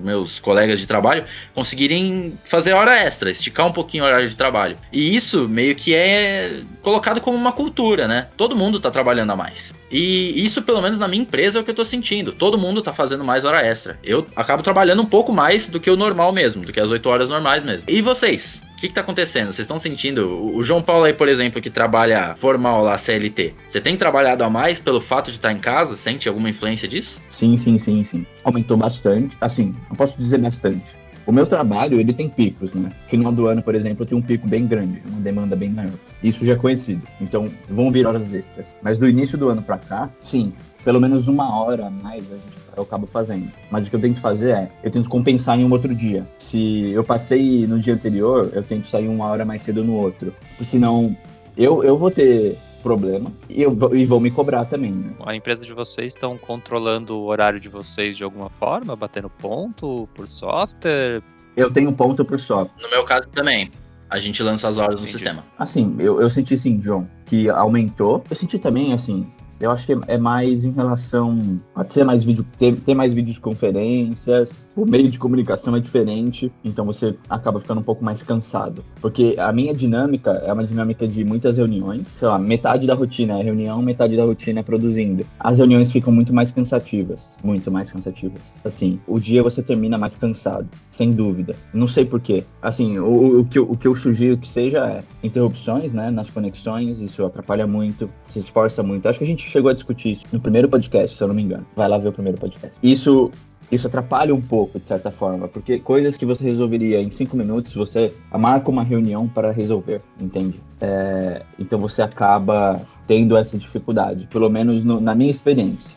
[0.00, 4.78] meus colegas de trabalho, conseguirem fazer hora extra, esticar um pouquinho o horário de trabalho.
[4.92, 8.28] E isso meio que é colocado como uma cultura, né?
[8.36, 9.74] Todo mundo tá trabalhando a mais.
[9.90, 12.30] E isso, pelo menos na minha empresa, é o que eu tô sentindo.
[12.30, 13.98] Todo mundo tá fazendo mais hora extra.
[14.04, 17.08] Eu acabo trabalhando um pouco mais do que o normal mesmo, do que as 8
[17.08, 17.82] horas normais mesmo.
[17.88, 18.62] E vocês?
[18.76, 19.46] O que, que tá acontecendo?
[19.46, 20.54] Vocês estão sentindo?
[20.54, 23.54] O João Paulo aí, por exemplo, que trabalha formal lá, CLT.
[23.66, 25.96] Você tem trabalhado a mais pelo fato de estar em casa?
[25.96, 27.18] Sente alguma influência disso?
[27.32, 28.26] Sim, sim, sim, sim.
[28.44, 29.34] Aumentou bastante.
[29.40, 30.94] Assim, não posso dizer bastante.
[31.26, 32.92] O meu trabalho, ele tem picos, né?
[33.08, 35.90] Final do ano, por exemplo, tenho um pico bem grande, uma demanda bem maior.
[36.22, 37.02] Isso já é conhecido.
[37.20, 38.76] Então, vão vir horas extras.
[38.80, 40.52] Mas do início do ano para cá, sim,
[40.84, 43.50] pelo menos uma hora a mais a gente, eu acabo fazendo.
[43.72, 46.24] Mas o que eu tento fazer é, eu tento compensar em um outro dia.
[46.38, 50.32] Se eu passei no dia anterior, eu tento sair uma hora mais cedo no outro.
[50.50, 51.16] Porque senão,
[51.56, 54.92] eu, eu vou ter problema e, eu, e vão me cobrar também.
[54.92, 55.10] Né?
[55.24, 60.08] A empresa de vocês estão controlando o horário de vocês de alguma forma, batendo ponto
[60.14, 61.20] por software?
[61.56, 62.80] Eu tenho ponto por software.
[62.80, 63.72] No meu caso também.
[64.08, 65.12] A gente lança as horas Entendi.
[65.12, 65.44] no sistema.
[65.58, 68.22] Assim, eu, eu senti sim, John, que aumentou.
[68.30, 69.28] Eu senti também, assim,
[69.60, 74.66] eu acho que é mais em relação a ter mais vídeo, ter, ter mais videoconferências,
[74.76, 78.84] o meio de comunicação é diferente, então você acaba ficando um pouco mais cansado.
[79.00, 83.38] Porque a minha dinâmica é uma dinâmica de muitas reuniões, sei lá, metade da rotina
[83.38, 85.24] é reunião, metade da rotina é produzindo.
[85.38, 88.40] As reuniões ficam muito mais cansativas, muito mais cansativas.
[88.64, 91.54] Assim, o dia você termina mais cansado, sem dúvida.
[91.72, 92.44] Não sei porquê.
[92.60, 97.00] Assim, o, o, que, o que eu sugiro que seja é interrupções, né, nas conexões,
[97.00, 99.08] isso atrapalha muito, se esforça muito.
[99.08, 101.42] Acho que a gente chegou a discutir isso no primeiro podcast, se eu não me
[101.42, 101.66] engano.
[101.74, 102.76] Vai lá ver o primeiro podcast.
[102.82, 103.30] Isso
[103.70, 107.74] isso atrapalha um pouco, de certa forma, porque coisas que você resolveria em cinco minutos,
[107.74, 110.60] você marca uma reunião para resolver, entende?
[110.80, 115.96] É, então você acaba tendo essa dificuldade, pelo menos no, na minha experiência.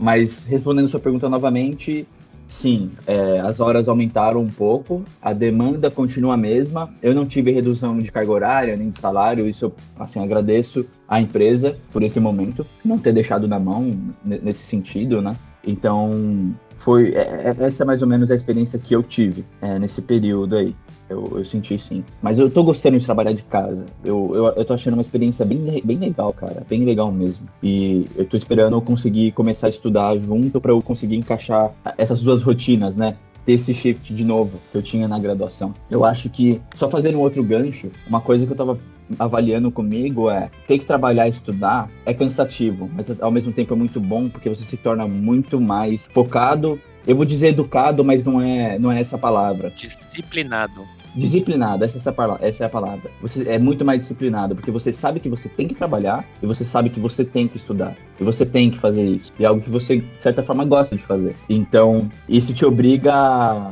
[0.00, 2.06] Mas respondendo sua pergunta novamente,
[2.48, 6.88] Sim, é, as horas aumentaram um pouco, a demanda continua a mesma.
[7.02, 11.20] Eu não tive redução de carga horária nem de salário, isso eu assim, agradeço à
[11.20, 15.34] empresa por esse momento, não ter deixado na mão nesse sentido, né?
[15.64, 19.78] Então, foi é, é, essa é mais ou menos a experiência que eu tive é,
[19.78, 20.74] nesse período aí.
[21.08, 22.04] Eu, eu, senti sim.
[22.20, 23.86] Mas eu tô gostando de trabalhar de casa.
[24.04, 26.66] Eu, eu, eu tô achando uma experiência bem, bem legal, cara.
[26.68, 27.48] Bem legal mesmo.
[27.62, 32.20] E eu tô esperando eu conseguir começar a estudar junto para eu conseguir encaixar essas
[32.20, 33.16] duas rotinas, né?
[33.48, 35.74] Ter esse shift de novo que eu tinha na graduação.
[35.90, 38.78] Eu acho que, só fazendo um outro gancho, uma coisa que eu tava
[39.18, 43.76] avaliando comigo é ter que trabalhar e estudar é cansativo, mas ao mesmo tempo é
[43.78, 46.78] muito bom porque você se torna muito mais focado.
[47.06, 49.70] Eu vou dizer educado, mas não é, não é essa palavra.
[49.70, 50.86] Disciplinado.
[51.14, 53.10] Disciplinado, essa, é a, essa é a palavra.
[53.20, 56.64] Você é muito mais disciplinado, porque você sabe que você tem que trabalhar e você
[56.64, 57.96] sabe que você tem que estudar.
[58.20, 59.32] E você tem que fazer isso.
[59.38, 61.34] E é algo que você, de certa forma, gosta de fazer.
[61.48, 63.70] Então, isso te obriga a,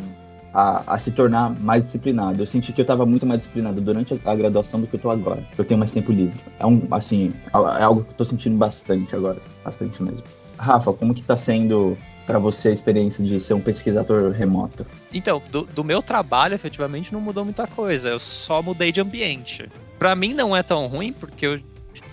[0.57, 2.43] a, a se tornar mais disciplinado.
[2.43, 5.11] Eu senti que eu estava muito mais disciplinado durante a, graduação do que eu tô
[5.11, 5.43] agora.
[5.57, 6.41] Eu tenho mais tempo livre.
[6.59, 7.33] É um, assim,
[7.79, 9.39] é algo que eu tô sentindo bastante agora.
[9.63, 10.23] Bastante mesmo.
[10.59, 14.85] Rafa, como que tá sendo para você a experiência de ser um pesquisador remoto?
[15.13, 18.09] Então, do, do, meu trabalho, efetivamente, não mudou muita coisa.
[18.09, 19.69] Eu só mudei de ambiente.
[19.99, 21.61] Para mim não é tão ruim, porque eu,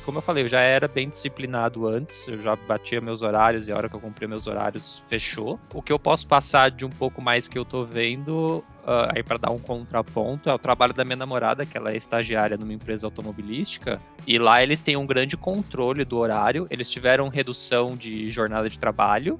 [0.06, 3.72] como eu falei, eu já era bem disciplinado antes, eu já batia meus horários e
[3.72, 5.60] a hora que eu cumpri meus horários fechou.
[5.74, 9.24] O que eu posso passar de um pouco mais que eu tô vendo Uh, aí
[9.24, 12.74] para dar um contraponto, é o trabalho da minha namorada, que ela é estagiária numa
[12.74, 18.30] empresa automobilística, e lá eles têm um grande controle do horário, eles tiveram redução de
[18.30, 19.40] jornada de trabalho,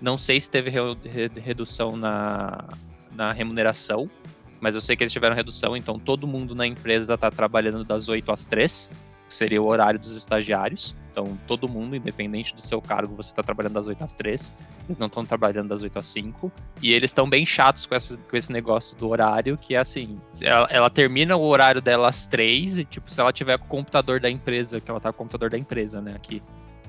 [0.00, 2.62] não sei se teve re redução na,
[3.10, 4.08] na remuneração,
[4.60, 8.08] mas eu sei que eles tiveram redução, então todo mundo na empresa está trabalhando das
[8.08, 8.90] 8 às 3,
[9.26, 10.94] que seria o horário dos estagiários.
[11.10, 14.52] Então, todo mundo, independente do seu cargo, você está trabalhando das 8 às 3.
[14.86, 16.50] Eles não estão trabalhando das 8 às 5.
[16.82, 20.20] E eles estão bem chatos com, essa, com esse negócio do horário, que é assim:
[20.42, 23.68] ela, ela, termina o horário dela às 3, e, tipo, se ela tiver com o
[23.68, 26.42] computador da empresa, que ela tá com o computador da empresa, né, aqui,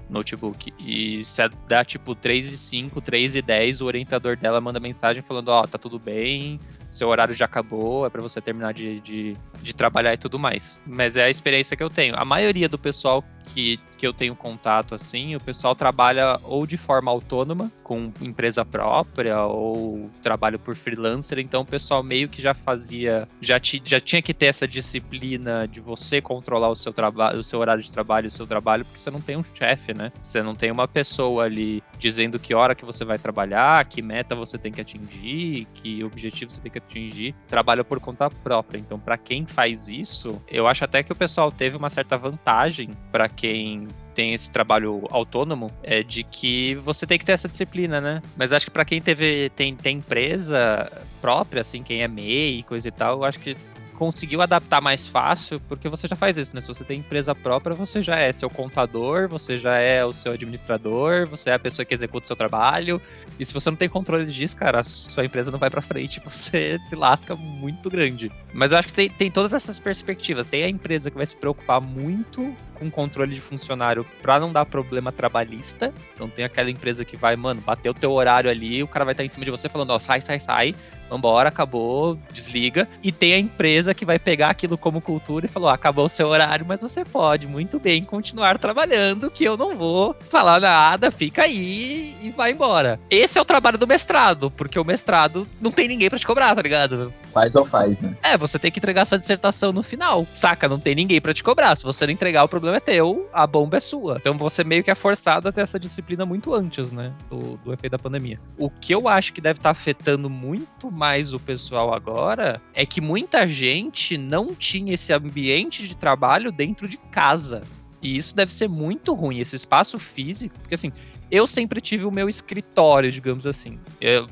[0.10, 0.74] notebook.
[0.80, 5.22] E se dá tipo 3 e 5, 3 e 10, o orientador dela manda mensagem
[5.22, 6.60] falando, ó, oh, tá tudo bem,
[6.96, 10.82] seu horário já acabou, é para você terminar de, de, de, trabalhar e tudo mais.
[10.86, 12.16] Mas é a experiência que eu tenho.
[12.16, 16.78] A maioria do pessoal que, que eu tenho contato, assim, o pessoal trabalha ou de
[16.78, 22.54] forma autônoma, com empresa própria, ou trabalho por freelancer, então o pessoal meio que já
[22.54, 27.40] fazia, já, ti, já tinha que ter essa disciplina de você controlar o seu trabalho,
[27.40, 30.12] o seu horário de trabalho, o seu trabalho, porque você não tem um chefe, né?
[30.22, 34.36] Você não tem uma pessoa ali dizendo que hora que você vai trabalhar, que meta
[34.36, 38.78] você tem que atingir, que objetivo você tem que atingir, trabalha por conta própria.
[38.78, 42.92] Então, para quem faz isso, eu acho até que o pessoal teve uma certa vantagem
[43.12, 48.00] para quem tem esse trabalho autônomo é de que você tem que ter essa disciplina,
[48.00, 48.22] né?
[48.38, 50.90] Mas acho que para quem teve tem, tem empresa
[51.22, 53.58] própria, assim, quem é MEI e coisa e tal, acho que
[53.98, 56.62] conseguiu adaptar mais fácil, porque você já faz isso, né?
[56.62, 60.34] Se você tem empresa própria, você já é seu contador, você já é o seu
[60.34, 63.02] administrador, você é a pessoa que executa o seu trabalho.
[63.40, 66.22] E se você não tem controle disso, cara, a sua empresa não vai para frente,
[66.26, 68.32] você se lasca muito grande.
[68.54, 70.48] Mas eu acho que tem, tem todas essas perspectivas.
[70.48, 74.66] Tem a empresa que vai se preocupar muito com controle de funcionário para não dar
[74.66, 75.94] problema trabalhista.
[76.14, 79.14] Então tem aquela empresa que vai, mano, bater o teu horário ali, o cara vai
[79.14, 80.76] estar em cima de você falando, ó, sai, sai, sai,
[81.10, 82.88] vambora, acabou, desliga.
[83.04, 86.28] E tem a empresa que vai pegar aquilo como cultura e falou: acabou o seu
[86.28, 91.44] horário, mas você pode muito bem continuar trabalhando, que eu não vou falar nada, fica
[91.44, 93.00] aí e vai embora.
[93.10, 96.56] Esse é o trabalho do mestrado, porque o mestrado não tem ninguém para te cobrar,
[96.56, 97.14] tá ligado?
[97.34, 98.16] Faz ou faz, né?
[98.24, 100.70] É, você tem que entregar sua dissertação no final, saca?
[100.70, 101.76] Não tem ninguém para te cobrar.
[101.76, 104.18] Se você não entregar, o problema é teu, a bomba é sua.
[104.22, 107.12] Então você meio que é forçado a ter essa disciplina muito antes, né?
[107.30, 108.40] Do, do efeito da pandemia.
[108.58, 112.86] O que eu acho que deve estar tá afetando muito mais o pessoal agora é
[112.86, 117.64] que muita gente não tinha esse ambiente de trabalho dentro de casa.
[118.02, 120.92] E isso deve ser muito ruim, esse espaço físico, porque assim,
[121.32, 123.80] eu sempre tive o meu escritório, digamos assim.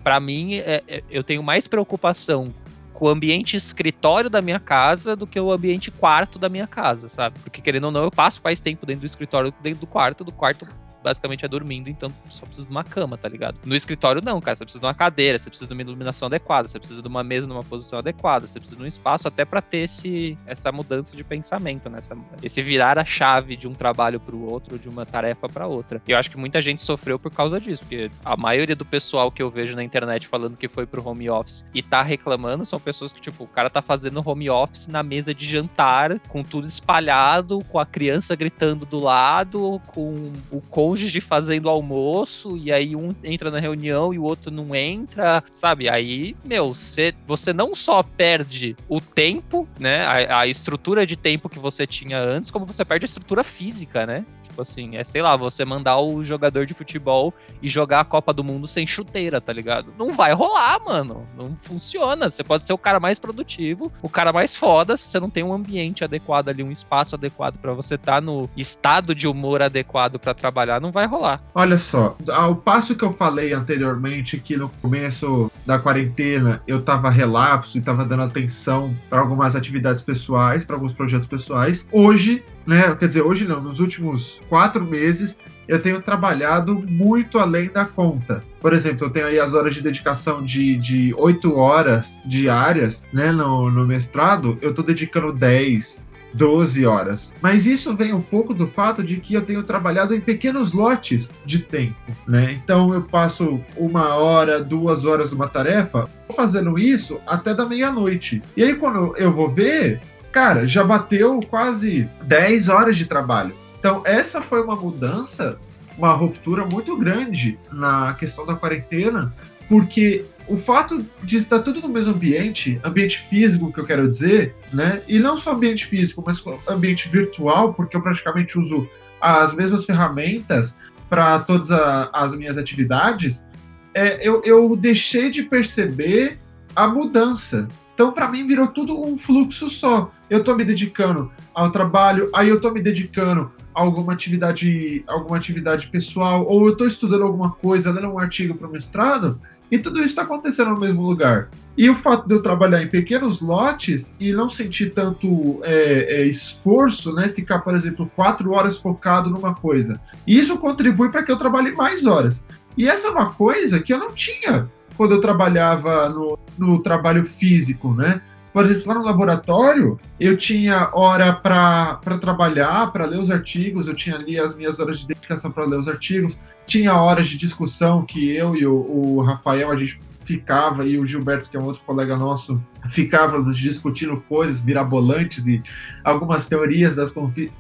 [0.03, 2.53] para mim, é, é, eu tenho mais preocupação
[2.93, 7.09] com o ambiente escritório da minha casa do que o ambiente quarto da minha casa,
[7.09, 7.39] sabe?
[7.39, 9.87] Porque querendo ou não, eu passo mais tempo dentro do escritório do que dentro do
[9.87, 10.67] quarto, do quarto
[11.03, 13.57] basicamente é dormindo, então só precisa de uma cama, tá ligado?
[13.65, 16.67] No escritório não, cara, você precisa de uma cadeira, você precisa de uma iluminação adequada,
[16.67, 19.61] você precisa de uma mesa numa posição adequada, você precisa de um espaço até para
[19.61, 21.99] ter esse, essa mudança de pensamento, né?
[21.99, 25.67] Essa, esse virar a chave de um trabalho para o outro, de uma tarefa para
[25.67, 26.01] outra.
[26.07, 29.31] E eu acho que muita gente sofreu por causa disso, porque a maioria do pessoal
[29.31, 32.79] que eu vejo na internet falando que foi pro home office e tá reclamando são
[32.79, 36.67] pessoas que, tipo, o cara tá fazendo home office na mesa de jantar, com tudo
[36.67, 42.95] espalhado, com a criança gritando do lado, com o cônjuge cônjuge fazendo almoço, e aí
[42.95, 45.89] um entra na reunião e o outro não entra, sabe?
[45.89, 50.05] Aí, meu, você, você não só perde o tempo, né?
[50.05, 54.05] A, a estrutura de tempo que você tinha antes, como você perde a estrutura física,
[54.05, 54.23] né?
[54.53, 58.31] Tipo assim, é sei lá, você mandar o jogador de futebol e jogar a Copa
[58.31, 59.91] do Mundo sem chuteira, tá ligado?
[59.97, 61.27] Não vai rolar, mano.
[61.35, 62.29] Não funciona.
[62.29, 65.43] Você pode ser o cara mais produtivo, o cara mais foda, se você não tem
[65.43, 69.63] um ambiente adequado ali, um espaço adequado para você estar tá no estado de humor
[69.63, 71.41] adequado para trabalhar, não vai rolar.
[71.55, 77.09] Olha só, ao passo que eu falei anteriormente que no começo da quarentena eu tava
[77.09, 82.95] relapso e tava dando atenção para algumas atividades pessoais, para alguns projetos pessoais, hoje né?
[82.95, 88.43] Quer dizer, hoje não, nos últimos quatro meses eu tenho trabalhado muito além da conta.
[88.59, 93.31] Por exemplo, eu tenho aí as horas de dedicação de, de 8 horas diárias, né,
[93.31, 97.33] no, no mestrado, eu estou dedicando 10, 12 horas.
[97.41, 101.31] Mas isso vem um pouco do fato de que eu tenho trabalhado em pequenos lotes
[101.45, 101.95] de tempo,
[102.27, 102.59] né?
[102.63, 108.41] Então eu passo uma hora, duas horas numa tarefa, fazendo isso até da meia-noite.
[108.57, 110.01] E aí quando eu vou ver,
[110.33, 113.55] cara, já bateu quase 10 horas de trabalho.
[113.79, 115.57] Então, essa foi uma mudança,
[115.97, 119.33] uma ruptura muito grande na questão da quarentena,
[119.69, 124.55] porque o fato de estar tudo no mesmo ambiente, ambiente físico que eu quero dizer,
[124.73, 125.01] né?
[125.07, 128.89] E não só ambiente físico, mas ambiente virtual, porque eu praticamente uso
[129.21, 130.75] as mesmas ferramentas
[131.09, 133.47] para todas a, as minhas atividades,
[133.93, 136.39] é, eu, eu deixei de perceber
[136.75, 137.67] a mudança.
[138.03, 140.11] Então, para mim, virou tudo um fluxo só.
[140.29, 145.37] Eu estou me dedicando ao trabalho, aí eu estou me dedicando a alguma atividade, alguma
[145.37, 149.39] atividade pessoal, ou eu estou estudando alguma coisa, lendo um artigo para o mestrado,
[149.71, 151.49] e tudo isso está acontecendo no mesmo lugar.
[151.77, 156.27] E o fato de eu trabalhar em pequenos lotes e não sentir tanto é, é,
[156.27, 157.29] esforço, né?
[157.29, 159.97] Ficar, por exemplo, quatro horas focado numa coisa.
[160.27, 162.43] Isso contribui para que eu trabalhe mais horas.
[162.77, 167.23] E essa é uma coisa que eu não tinha quando eu trabalhava no, no trabalho
[167.25, 168.21] físico, né?
[168.53, 173.95] Por exemplo, lá no laboratório, eu tinha hora para trabalhar, para ler os artigos, eu
[173.95, 178.05] tinha ali as minhas horas de dedicação para ler os artigos, tinha horas de discussão
[178.05, 181.65] que eu e o, o Rafael, a gente ficava, e o Gilberto, que é um
[181.65, 185.61] outro colega nosso, ficávamos discutindo coisas mirabolantes e
[186.03, 187.13] algumas teorias das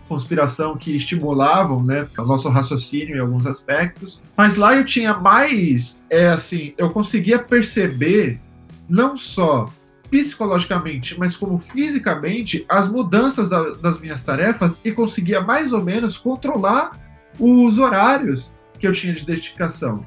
[0.07, 4.23] conspiração que estimulavam né, o nosso raciocínio em alguns aspectos.
[4.35, 8.39] Mas lá eu tinha mais, é assim, eu conseguia perceber
[8.89, 9.69] não só
[10.09, 16.17] psicologicamente, mas como fisicamente, as mudanças da, das minhas tarefas e conseguia mais ou menos
[16.17, 16.99] controlar
[17.39, 20.05] os horários que eu tinha de dedicação.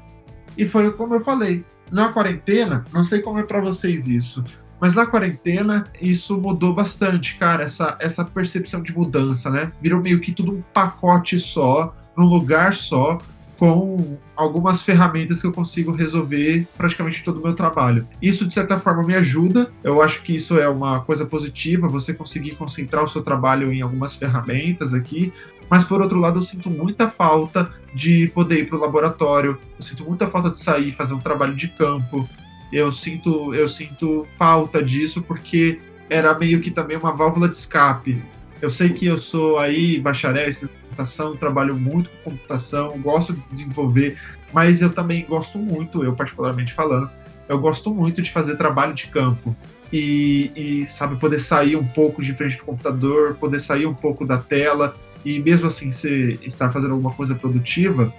[0.57, 4.43] E foi como eu falei, na quarentena, não sei como é para vocês isso,
[4.79, 9.71] mas na quarentena isso mudou bastante, cara, essa, essa percepção de mudança, né?
[9.81, 13.19] Virou meio que tudo um pacote só, num lugar só,
[13.57, 18.07] com algumas ferramentas que eu consigo resolver praticamente todo o meu trabalho.
[18.21, 19.71] Isso, de certa forma, me ajuda.
[19.83, 23.81] Eu acho que isso é uma coisa positiva, você conseguir concentrar o seu trabalho em
[23.81, 25.33] algumas ferramentas aqui.
[25.69, 29.81] Mas, por outro lado, eu sinto muita falta de poder ir para o laboratório, eu
[29.81, 32.27] sinto muita falta de sair, fazer um trabalho de campo.
[32.71, 38.21] Eu sinto, eu sinto falta disso porque era meio que também uma válvula de escape.
[38.61, 43.47] Eu sei que eu sou aí bacharel em computação, trabalho muito com computação, gosto de
[43.49, 44.17] desenvolver,
[44.51, 47.09] mas eu também gosto muito, eu particularmente falando,
[47.47, 49.55] eu gosto muito de fazer trabalho de campo.
[49.93, 54.25] E, e, sabe, poder sair um pouco de frente do computador, poder sair um pouco
[54.25, 54.93] da tela,
[55.25, 58.13] e mesmo assim você estar fazendo alguma coisa produtiva,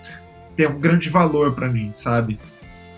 [0.57, 2.39] tem um grande valor para mim, sabe?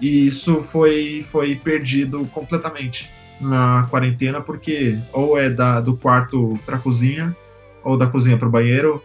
[0.00, 3.10] E isso foi, foi perdido completamente
[3.40, 7.36] na quarentena, porque ou é da, do quarto para cozinha,
[7.84, 9.02] ou da cozinha para o banheiro,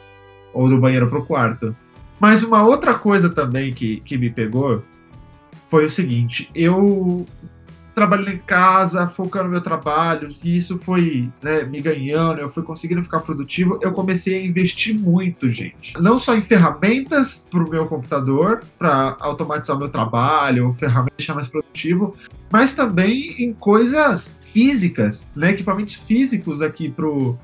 [0.54, 1.76] ou do banheiro para o quarto.
[2.20, 4.84] Mas uma outra coisa também que, que me pegou
[5.68, 7.28] foi o seguinte: eu
[7.96, 12.62] trabalhando em casa, focando no meu trabalho, e isso foi né, me ganhando, eu fui
[12.62, 15.94] conseguindo ficar produtivo, eu comecei a investir muito, gente.
[16.00, 21.48] Não só em ferramentas para o meu computador, para automatizar meu trabalho, ferramentas deixar mais
[21.48, 22.16] produtivo,
[22.52, 27.38] mas também em coisas físicas, né, equipamentos físicos aqui para o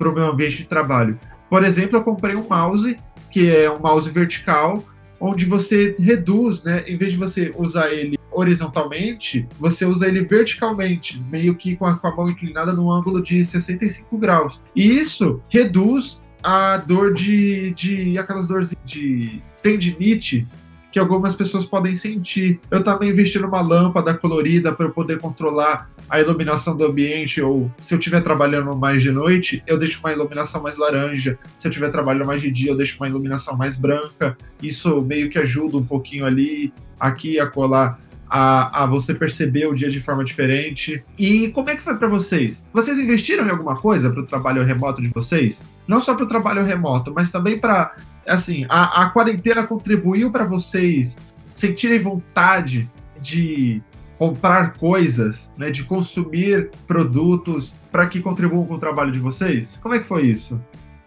[0.00, 1.20] meu ambiente de trabalho.
[1.48, 2.98] Por exemplo, eu comprei um mouse,
[3.30, 4.82] que é um mouse vertical,
[5.20, 11.22] onde você reduz, né, em vez de você usar ele horizontalmente, você usa ele verticalmente,
[11.30, 14.60] meio que com a, com a mão inclinada num ângulo de 65 graus.
[14.74, 20.46] E isso reduz a dor de, de aquelas dores de tendinite
[20.90, 22.60] que algumas pessoas podem sentir.
[22.70, 27.70] Eu também investi numa lâmpada colorida para eu poder controlar a iluminação do ambiente, ou
[27.78, 31.38] se eu estiver trabalhando mais de noite, eu deixo uma iluminação mais laranja.
[31.56, 34.36] Se eu estiver trabalhando mais de dia, eu deixo uma iluminação mais branca.
[34.60, 39.74] Isso meio que ajuda um pouquinho ali, aqui a colar a, a você perceber o
[39.74, 41.04] dia de forma diferente.
[41.18, 42.64] E como é que foi para vocês?
[42.72, 45.60] Vocês investiram em alguma coisa para o trabalho remoto de vocês?
[45.88, 47.94] Não só para o trabalho remoto, mas também para
[48.26, 51.18] assim, a, a quarentena contribuiu para vocês
[51.52, 52.88] sentirem vontade
[53.20, 53.82] de
[54.16, 59.78] comprar coisas, né, de consumir produtos para que contribuam com o trabalho de vocês?
[59.82, 60.60] Como é que foi isso?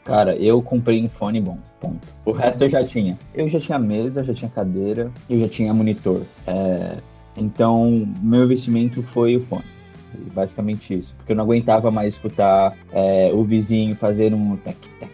[0.04, 2.08] Cara, eu comprei um fone bom, ponto.
[2.26, 3.18] O resto eu já tinha.
[3.34, 6.24] Eu já tinha mesa, já tinha cadeira, eu já tinha monitor.
[6.46, 6.98] É...
[7.36, 9.66] Então, meu investimento foi o fone.
[10.34, 11.14] Basicamente isso.
[11.18, 15.12] Porque eu não aguentava mais escutar é, o vizinho fazendo um tac, tac,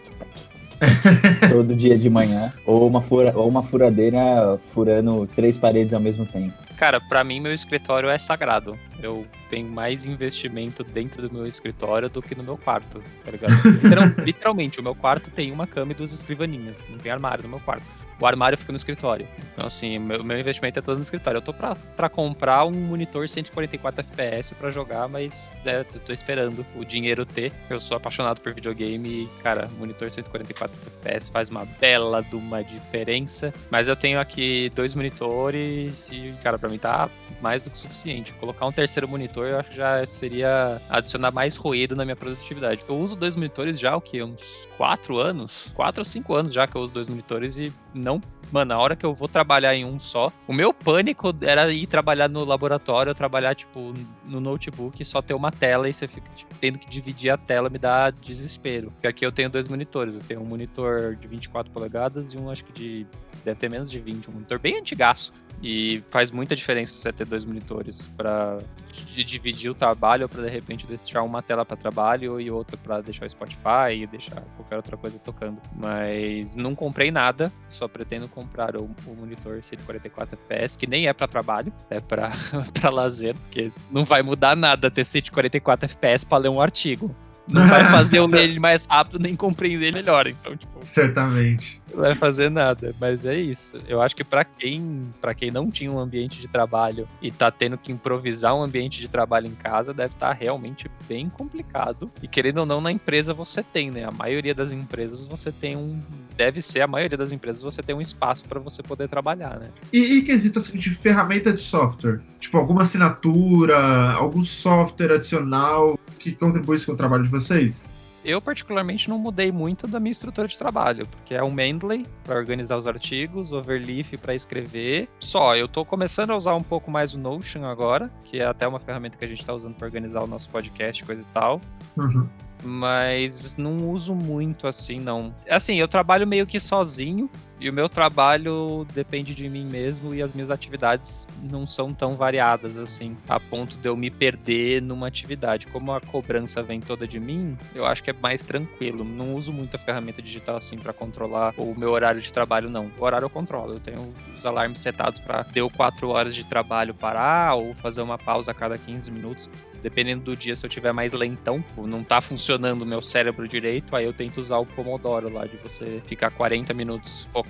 [1.50, 6.24] todo dia de manhã, ou uma, fura, ou uma furadeira furando três paredes ao mesmo
[6.26, 6.54] tempo.
[6.76, 8.78] Cara, para mim meu escritório é sagrado.
[9.02, 13.52] Eu tenho mais investimento dentro do meu escritório do que no meu quarto, tá ligado?
[13.82, 17.50] Literal, literalmente, o meu quarto tem uma cama e duas escrivaninhas, não tem armário no
[17.50, 17.84] meu quarto
[18.20, 19.26] o armário fica no escritório.
[19.52, 21.38] Então, assim, meu, meu investimento é todo no escritório.
[21.38, 26.12] Eu tô pra, pra comprar um monitor 144 FPS pra jogar, mas é, tô, tô,
[26.12, 27.52] esperando o dinheiro ter.
[27.70, 32.62] Eu sou apaixonado por videogame e, cara, monitor 144 FPS faz uma bela de uma
[32.62, 33.52] diferença.
[33.70, 37.08] Mas eu tenho aqui dois monitores e, cara, pra mim tá
[37.40, 38.32] mais do que suficiente.
[38.34, 42.82] Colocar um terceiro monitor eu acho que já seria adicionar mais ruído na minha produtividade.
[42.88, 44.22] Eu uso dois monitores já, o que?
[44.22, 45.72] Uns quatro anos?
[45.74, 48.20] Quatro ou cinco anos já que eu uso dois monitores e não
[48.52, 51.86] Mano, a hora que eu vou trabalhar em um só, o meu pânico era ir
[51.86, 53.92] trabalhar no laboratório, trabalhar, tipo,
[54.24, 57.70] no notebook só ter uma tela e você fica tipo, tendo que dividir a tela,
[57.70, 58.90] me dá desespero.
[58.90, 60.16] Porque aqui eu tenho dois monitores.
[60.16, 63.06] Eu tenho um monitor de 24 polegadas e um, acho que de.
[63.44, 65.32] Deve ter menos de 20, um monitor bem antigaço.
[65.62, 68.58] E faz muita diferença você ter dois monitores para
[68.90, 73.02] dividir o trabalho ou para de repente deixar uma tela para trabalho e outra para
[73.02, 75.60] deixar o Spotify e deixar qualquer outra coisa tocando.
[75.76, 81.12] Mas não comprei nada, só pretendo comprar o, o monitor 144 FPS, que nem é
[81.12, 82.32] para trabalho, é para
[82.90, 87.14] lazer, porque não vai mudar nada ter 144 FPS para ler um artigo.
[87.48, 90.26] Não vai fazer eu ler ele mais rápido nem compreender melhor.
[90.26, 90.78] Então, tipo.
[90.82, 91.80] Certamente.
[91.92, 92.94] Não vai fazer nada.
[93.00, 93.80] Mas é isso.
[93.88, 97.50] Eu acho que para quem, para quem não tinha um ambiente de trabalho e tá
[97.50, 102.10] tendo que improvisar um ambiente de trabalho em casa, deve estar tá realmente bem complicado.
[102.22, 104.04] E querendo ou não, na empresa você tem, né?
[104.04, 106.00] A maioria das empresas você tem um.
[106.36, 109.68] Deve ser a maioria das empresas você tem um espaço para você poder trabalhar, né?
[109.92, 112.20] E, e quesito assim de ferramenta de software?
[112.38, 117.88] Tipo, alguma assinatura, algum software adicional que contribui com o trabalho de vocês?
[118.22, 122.36] Eu, particularmente, não mudei muito da minha estrutura de trabalho, porque é o Mendeley para
[122.36, 125.08] organizar os artigos, o Overleaf para escrever.
[125.20, 128.68] Só, eu estou começando a usar um pouco mais o Notion agora, que é até
[128.68, 131.62] uma ferramenta que a gente está usando para organizar o nosso podcast, coisa e tal.
[131.96, 132.28] Uhum.
[132.62, 135.34] Mas não uso muito assim, não.
[135.48, 140.22] Assim, eu trabalho meio que sozinho, E o meu trabalho depende de mim mesmo e
[140.22, 145.06] as minhas atividades não são tão variadas assim, a ponto de eu me perder numa
[145.06, 145.66] atividade.
[145.66, 149.04] Como a cobrança vem toda de mim, eu acho que é mais tranquilo.
[149.04, 152.90] Não uso muita ferramenta digital assim para controlar o meu horário de trabalho, não.
[152.98, 153.74] O horário eu controlo.
[153.74, 158.16] Eu tenho os alarmes setados para deu 4 horas de trabalho parar ou fazer uma
[158.16, 159.50] pausa a cada 15 minutos
[159.82, 163.96] dependendo do dia, se eu tiver mais lentão, não tá funcionando o meu cérebro direito,
[163.96, 167.49] aí eu tento usar o Pomodoro lá, de você ficar 40 minutos focado,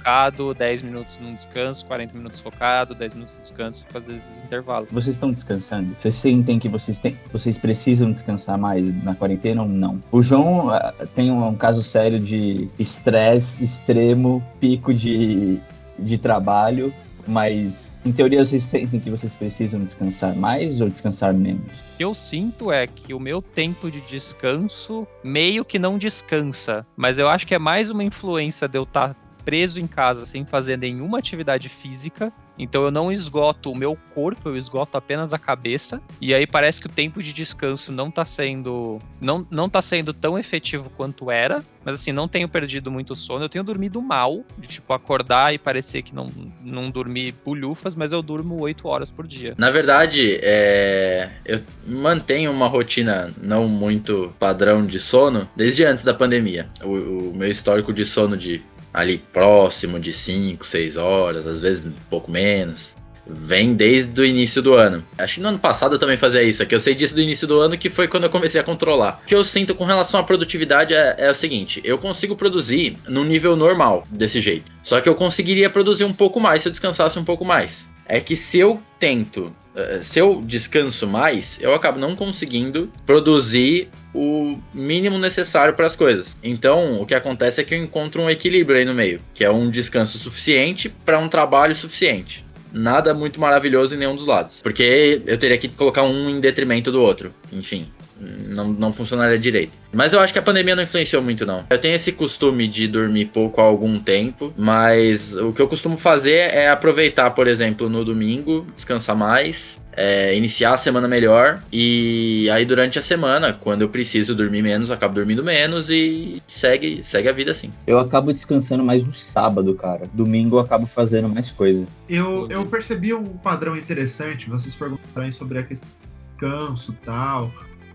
[0.57, 4.89] 10 minutos num descanso, 40 minutos focado, 10 minutos de descanso, fazer esses intervalos.
[4.91, 5.97] Vocês estão descansando?
[6.01, 10.03] Vocês sentem que vocês, têm, vocês precisam descansar mais na quarentena ou não?
[10.11, 15.59] O João uh, tem um, um caso sério de estresse extremo, pico de,
[15.99, 16.93] de trabalho,
[17.27, 21.67] mas em teoria, vocês sentem que vocês precisam descansar mais ou descansar menos?
[21.67, 26.87] O que eu sinto é que o meu tempo de descanso meio que não descansa,
[26.97, 30.27] mas eu acho que é mais uma influência de eu estar tá preso em casa
[30.27, 32.33] sem fazer nenhuma atividade física
[32.63, 36.01] então eu não esgoto o meu corpo, eu esgoto apenas a cabeça.
[36.21, 39.01] E aí parece que o tempo de descanso não tá sendo.
[39.19, 41.65] Não, não tá sendo tão efetivo quanto era.
[41.83, 43.47] Mas assim, não tenho perdido muito sono.
[43.47, 46.29] Eu tenho dormido mal, de tipo acordar e parecer que não,
[46.61, 49.55] não dormi bulhufas, mas eu durmo 8 horas por dia.
[49.57, 51.31] Na verdade, é...
[51.47, 56.69] eu mantenho uma rotina não muito padrão de sono desde antes da pandemia.
[56.83, 58.63] O, o meu histórico de sono de
[58.93, 62.97] ali próximo de 5, 6 horas, às vezes um pouco menos.
[63.33, 65.05] Vem desde o início do ano.
[65.17, 66.63] Acho que no ano passado eu também fazia isso.
[66.63, 69.21] Aqui eu sei disso do início do ano, que foi quando eu comecei a controlar.
[69.23, 72.97] O que eu sinto com relação à produtividade é, é o seguinte: eu consigo produzir
[73.07, 74.73] no nível normal, desse jeito.
[74.83, 77.89] Só que eu conseguiria produzir um pouco mais se eu descansasse um pouco mais.
[78.07, 83.89] É que se eu tento eh, se eu descanso mais, eu acabo não conseguindo produzir
[84.15, 86.37] o mínimo necessário para as coisas.
[86.43, 89.51] Então, o que acontece é que eu encontro um equilíbrio aí no meio, que é
[89.51, 92.45] um descanso suficiente para um trabalho suficiente.
[92.73, 96.93] Nada muito maravilhoso em nenhum dos lados, porque eu teria que colocar um em detrimento
[96.93, 97.35] do outro.
[97.53, 97.89] Enfim,
[98.21, 99.77] não, não funcionaria direito.
[99.93, 101.65] Mas eu acho que a pandemia não influenciou muito, não.
[101.71, 105.97] Eu tenho esse costume de dormir pouco há algum tempo, mas o que eu costumo
[105.97, 112.49] fazer é aproveitar, por exemplo, no domingo, descansar mais, é, iniciar a semana melhor e
[112.51, 117.03] aí durante a semana, quando eu preciso dormir menos, eu acabo dormindo menos e segue,
[117.03, 117.71] segue a vida assim.
[117.87, 120.09] Eu acabo descansando mais no sábado, cara.
[120.13, 121.85] Domingo eu acabo fazendo mais coisa.
[122.09, 127.53] Eu, eu percebi um padrão interessante, vocês perguntaram sobre a questão do descanso e tal.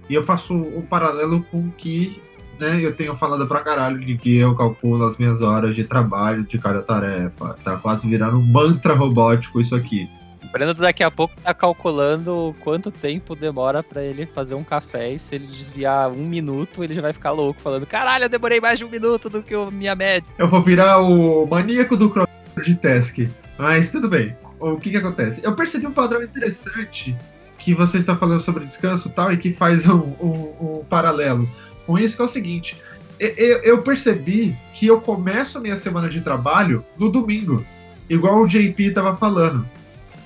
[0.10, 2.22] E eu faço um paralelo com que
[2.60, 6.44] né, eu tenho falado pra caralho de que eu calculo as minhas horas de trabalho
[6.44, 7.58] de cada tarefa.
[7.64, 10.10] Tá quase virando um mantra robótico isso aqui.
[10.44, 15.12] O Breno daqui a pouco tá calculando quanto tempo demora para ele fazer um café
[15.12, 18.62] e se ele desviar um minuto, ele já vai ficar louco, falando: caralho, eu demorei
[18.62, 20.30] mais de um minuto do que a minha média.
[20.38, 22.14] Eu vou virar o maníaco do
[22.64, 23.20] de task.
[23.58, 24.36] Mas tudo bem.
[24.60, 25.42] O que que acontece?
[25.44, 27.16] Eu percebi um padrão interessante
[27.58, 31.50] que você está falando sobre descanso tal, e que faz um, um, um paralelo
[31.86, 32.78] com isso, que é o seguinte.
[33.20, 37.66] Eu, eu percebi que eu começo minha semana de trabalho no domingo,
[38.10, 39.66] igual o JP estava falando.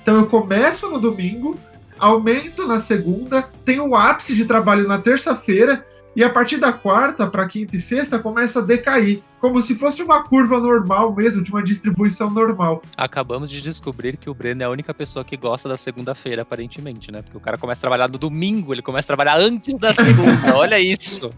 [0.02, 1.56] Então eu começo no domingo,
[1.98, 7.26] aumento na segunda, tenho o ápice de trabalho na terça-feira e a partir da quarta
[7.26, 11.50] para quinta e sexta começa a decair, como se fosse uma curva normal mesmo, de
[11.50, 12.82] uma distribuição normal.
[12.96, 17.10] Acabamos de descobrir que o Breno é a única pessoa que gosta da segunda-feira, aparentemente,
[17.10, 17.22] né?
[17.22, 20.54] Porque o cara começa a trabalhar no domingo, ele começa a trabalhar antes da segunda.
[20.56, 21.32] Olha isso.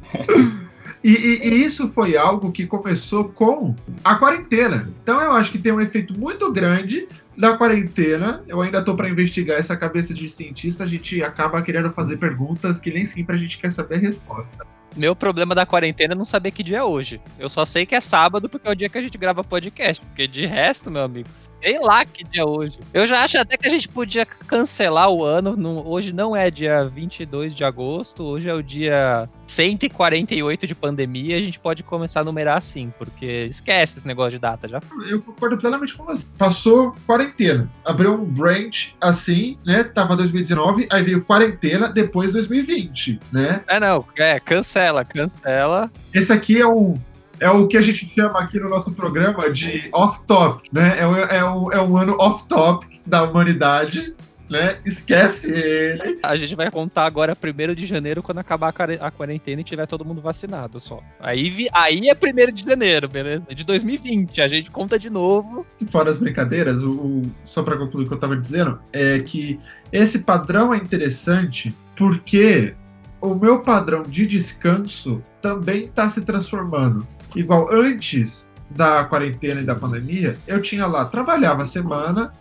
[1.03, 3.75] E, e, e, isso foi algo que começou com
[4.05, 4.89] a quarentena.
[5.03, 8.45] Então eu acho que tem um efeito muito grande da quarentena.
[8.47, 10.85] Eu ainda tô para investigar essa cabeça de cientista.
[10.85, 14.65] A gente acaba querendo fazer perguntas que nem sempre a gente quer saber a resposta.
[14.97, 17.20] Meu problema da quarentena é não saber que dia é hoje.
[17.38, 20.05] Eu só sei que é sábado porque é o dia que a gente grava podcast.
[20.05, 21.28] Porque de resto, meu amigo,
[21.62, 22.78] sei lá que dia é hoje.
[22.93, 25.57] Eu já acho até que a gente podia cancelar o ano.
[25.86, 31.36] hoje não é dia 22 de agosto, hoje é o dia 148 de pandemia.
[31.36, 34.80] A gente pode começar a numerar assim, porque esquece esse negócio de data já.
[35.09, 36.26] Eu concordo plenamente com você.
[36.36, 37.70] Passou quarentena.
[37.84, 39.84] Abriu um branch assim, né?
[39.84, 43.62] Tava 2019, aí veio quarentena, depois 2020, né?
[43.68, 44.05] É, não.
[44.16, 45.91] É, cancela, cancela.
[46.12, 46.99] Esse aqui é um
[47.43, 50.97] é o que a gente chama aqui no nosso programa de off-topic, né?
[51.01, 54.14] É, um, é, um, é um ano off-topic da humanidade,
[54.49, 54.76] né?
[54.85, 56.20] Esquece ele.
[56.22, 60.05] A gente vai contar agora 1 de janeiro quando acabar a quarentena e tiver todo
[60.05, 61.03] mundo vacinado só.
[61.18, 63.43] Aí, aí é 1 de janeiro, beleza?
[63.53, 65.66] De 2020, a gente conta de novo.
[65.91, 69.59] Fora as brincadeiras, o, o só para concluir o que eu tava dizendo, é que
[69.91, 72.74] esse padrão é interessante porque
[73.23, 79.75] o meu padrão de descanso também está se transformando igual antes, da quarentena e da
[79.75, 82.33] pandemia, eu tinha lá, trabalhava a semana,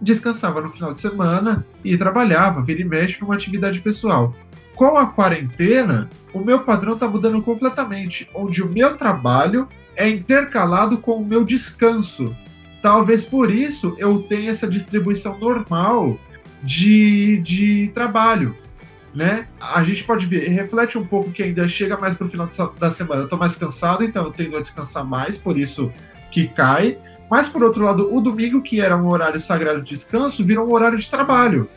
[0.00, 4.34] descansava no final de semana e trabalhava, vira e mexe numa atividade pessoal.
[4.74, 10.98] Com a quarentena, o meu padrão está mudando completamente, onde o meu trabalho é intercalado
[10.98, 12.34] com o meu descanso.
[12.82, 16.18] Talvez por isso eu tenha essa distribuição normal
[16.62, 18.56] de, de trabalho.
[19.18, 19.48] Né?
[19.60, 22.48] A gente pode ver, reflete um pouco que ainda chega mais para o final
[22.78, 23.22] da semana.
[23.22, 25.92] Eu estou mais cansado, então eu tendo a descansar mais, por isso
[26.30, 26.96] que cai.
[27.28, 30.72] Mas por outro lado, o domingo, que era um horário sagrado de descanso, virou um
[30.72, 31.68] horário de trabalho.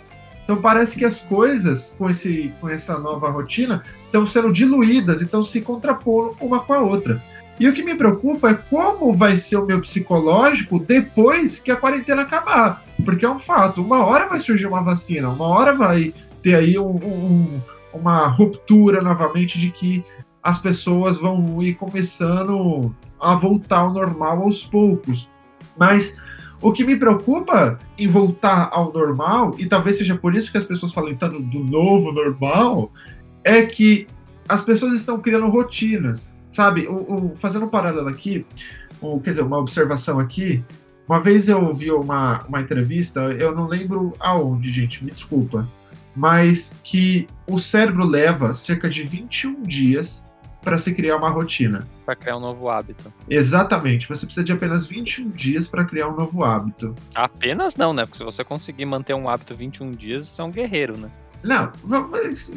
[0.44, 5.24] Então parece que as coisas com, esse, com essa nova rotina estão sendo diluídas e
[5.24, 7.20] estão se contrapondo uma com a outra.
[7.60, 11.76] E o que me preocupa é como vai ser o meu psicológico depois que a
[11.76, 12.84] quarentena acabar.
[13.04, 16.78] Porque é um fato, uma hora vai surgir uma vacina, uma hora vai ter aí
[16.78, 17.62] um, um,
[17.94, 20.04] uma ruptura novamente de que
[20.42, 25.30] as pessoas vão ir começando a voltar ao normal aos poucos.
[25.78, 26.18] Mas
[26.62, 30.64] o que me preocupa em voltar ao normal, e talvez seja por isso que as
[30.64, 32.92] pessoas falam então do novo normal,
[33.44, 34.08] é que
[34.48, 36.88] as pessoas estão criando rotinas, sabe?
[36.88, 38.46] O, o, fazendo um paralelo aqui,
[39.02, 40.64] o, quer dizer, uma observação aqui.
[41.08, 45.68] Uma vez eu ouvi uma, uma entrevista, eu não lembro aonde, gente, me desculpa,
[46.16, 50.28] mas que o cérebro leva cerca de 21 dias
[50.62, 51.88] para se criar uma rotina.
[52.06, 53.12] Para criar um novo hábito.
[53.30, 54.08] Exatamente.
[54.08, 56.94] Você precisa de apenas 21 dias para criar um novo hábito.
[57.16, 58.06] Apenas não, né?
[58.06, 61.10] Porque se você conseguir manter um hábito 21 dias, você é um guerreiro, né?
[61.44, 61.72] Não,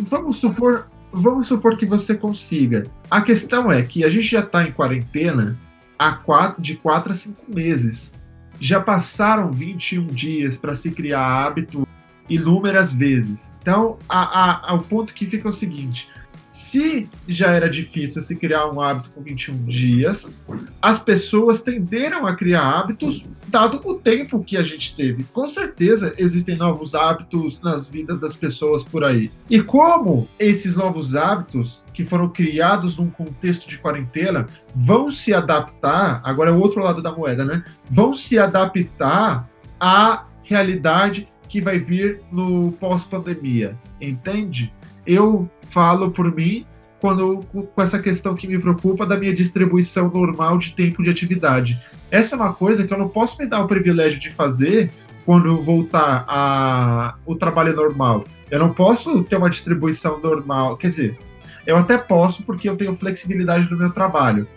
[0.01, 2.87] vamos supor, vamos supor que você consiga.
[3.11, 5.59] A questão é que a gente já está em quarentena
[5.99, 8.13] há quatro, de 4 a 5 meses.
[8.61, 11.89] Já passaram 21 dias para se criar hábito
[12.29, 13.57] inúmeras vezes.
[13.61, 16.09] Então, a, a, o ponto que fica é o seguinte:
[16.55, 20.33] se já era difícil se criar um hábito com 21 dias,
[20.81, 25.25] as pessoas tenderam a criar hábitos dado o tempo que a gente teve.
[25.25, 29.33] Com certeza existem novos hábitos nas vidas das pessoas por aí.
[29.51, 36.21] E como esses novos hábitos que foram criados num contexto de quarentena vão se adaptar,
[36.23, 37.65] agora é o outro lado da moeda, né?
[37.91, 39.51] Vão se adaptar
[39.81, 44.73] à realidade que vai vir no pós-pandemia, entende?
[45.07, 46.67] eu falo por mim
[47.01, 51.79] quando com essa questão que me preocupa da minha distribuição normal de tempo de atividade.
[52.11, 54.91] Essa é uma coisa que eu não posso me dar o privilégio de fazer
[55.25, 58.25] quando voltar a o trabalho normal.
[58.51, 61.19] Eu não posso ter uma distribuição normal, quer dizer,
[61.67, 64.49] eu até posso porque eu tenho flexibilidade no meu trabalho.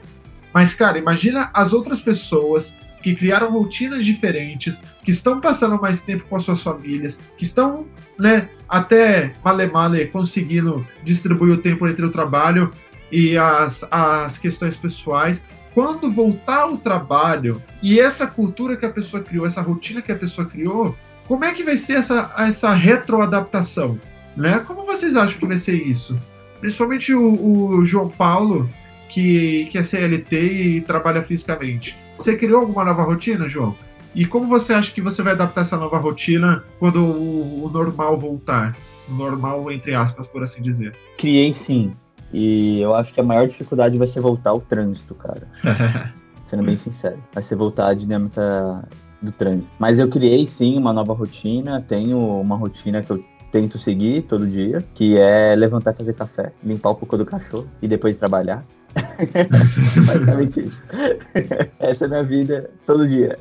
[0.53, 6.25] Mas cara, imagina as outras pessoas que criaram rotinas diferentes, que estão passando mais tempo
[6.27, 7.85] com as suas famílias, que estão,
[8.17, 12.71] né, até male male conseguindo distribuir o tempo entre o trabalho
[13.11, 15.45] e as, as questões pessoais.
[15.73, 20.15] Quando voltar ao trabalho e essa cultura que a pessoa criou, essa rotina que a
[20.15, 20.95] pessoa criou,
[21.27, 23.99] como é que vai ser essa, essa retroadaptação?
[24.35, 24.59] Né?
[24.59, 26.17] Como vocês acham que vai ser isso?
[26.59, 28.69] Principalmente o, o João Paulo,
[29.09, 31.97] que, que é CLT e trabalha fisicamente.
[32.17, 33.75] Você criou alguma nova rotina, João?
[34.15, 38.19] E como você acha que você vai adaptar essa nova rotina quando o, o normal
[38.19, 38.75] voltar?
[39.07, 40.95] O normal, entre aspas, por assim dizer.
[41.17, 41.93] Criei sim.
[42.33, 45.47] E eu acho que a maior dificuldade vai ser voltar ao trânsito, cara.
[46.49, 47.17] Sendo bem sincero.
[47.33, 48.83] Vai ser voltar à dinâmica
[49.21, 49.67] do trânsito.
[49.77, 51.85] Mas eu criei sim uma nova rotina.
[51.87, 56.51] Tenho uma rotina que eu tento seguir todo dia, que é levantar e fazer café,
[56.63, 58.65] limpar o cocô do cachorro e depois trabalhar.
[60.05, 60.83] Basicamente isso.
[61.79, 63.37] Essa é a minha vida todo dia.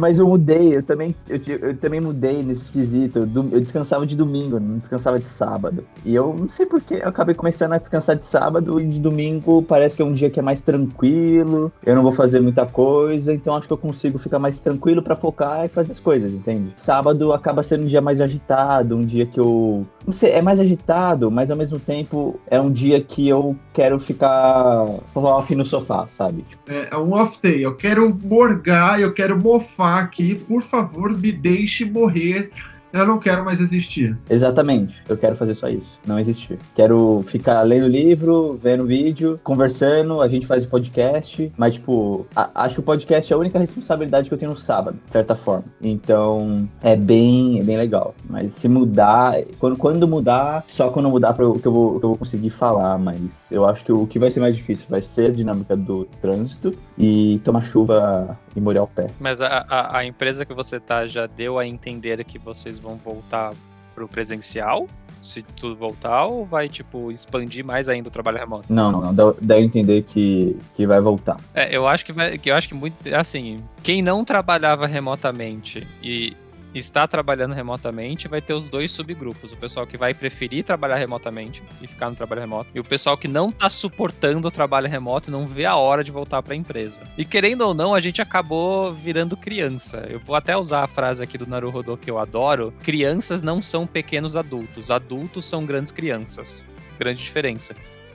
[0.00, 3.28] Mas eu mudei, eu também, eu, eu também mudei nesse esquisito.
[3.34, 5.84] Eu, descansava de domingo, não descansava de sábado.
[6.04, 9.62] E eu não sei porquê, eu acabei começando a descansar de sábado e de domingo
[9.62, 11.72] parece que é um dia que é mais tranquilo.
[11.84, 15.16] Eu não vou fazer muita coisa, então acho que eu consigo ficar mais tranquilo para
[15.16, 16.72] focar e fazer as coisas, entende?
[16.76, 19.86] Sábado acaba sendo um dia mais agitado, um dia que eu.
[20.06, 23.98] Não sei, é mais agitado, mas ao mesmo tempo é um dia que eu quero
[23.98, 24.73] ficar
[25.14, 26.44] off no sofá, sabe?
[26.66, 27.64] É, é um off day.
[27.64, 30.34] Eu quero morgar, eu quero mofar aqui.
[30.34, 32.50] Por favor, me deixe morrer
[32.94, 34.16] eu não quero mais existir.
[34.30, 35.02] Exatamente.
[35.08, 35.98] Eu quero fazer só isso.
[36.06, 36.58] Não existir.
[36.74, 41.52] Quero ficar lendo livro, vendo vídeo, conversando, a gente faz o podcast.
[41.56, 44.56] Mas, tipo, a, acho que o podcast é a única responsabilidade que eu tenho no
[44.56, 45.64] sábado, de certa forma.
[45.82, 48.14] Então, é bem, é bem legal.
[48.28, 52.96] Mas se mudar, quando, quando mudar, só quando mudar vou, que eu vou conseguir falar.
[52.98, 53.20] Mas
[53.50, 56.74] eu acho que o que vai ser mais difícil vai ser a dinâmica do trânsito
[56.96, 59.10] e tomar chuva e molhar o pé.
[59.18, 62.96] Mas a, a, a empresa que você tá já deu a entender que vocês vão
[62.96, 63.52] voltar
[63.94, 64.88] pro presencial?
[65.24, 68.72] se tudo voltar ou vai, tipo, expandir mais ainda o trabalho remoto?
[68.72, 69.14] Não, não, não.
[69.14, 71.38] Dá, dá a entender que, que vai voltar.
[71.54, 75.86] É, eu acho que vai, que eu acho que muito, assim, quem não trabalhava remotamente
[76.02, 76.36] e
[76.74, 79.52] está trabalhando remotamente vai ter os dois subgrupos.
[79.52, 83.16] O pessoal que vai preferir trabalhar remotamente e ficar no trabalho remoto, e o pessoal
[83.16, 86.54] que não está suportando o trabalho remoto e não vê a hora de voltar para
[86.54, 87.04] a empresa.
[87.16, 90.06] E querendo ou não, a gente acabou virando criança.
[90.08, 93.86] Eu vou até usar a frase aqui do Naruhodo que eu adoro: crianças não são
[93.86, 96.66] pequenos adultos, adultos são grandes crianças.
[96.98, 97.74] Grande diferença.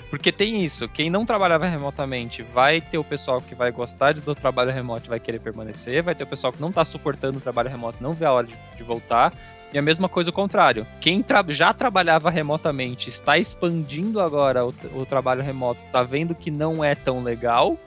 [0.10, 4.34] Porque tem isso, quem não trabalhava remotamente vai ter o pessoal que vai gostar do
[4.34, 7.42] trabalho remoto e vai querer permanecer, vai ter o pessoal que não está suportando o
[7.42, 9.32] trabalho remoto, não vê a hora de, de voltar.
[9.72, 10.88] E a mesma coisa o contrário.
[11.00, 16.50] Quem tra já trabalhava remotamente está expandindo agora o, o trabalho remoto, está vendo que
[16.50, 17.78] não é tão legal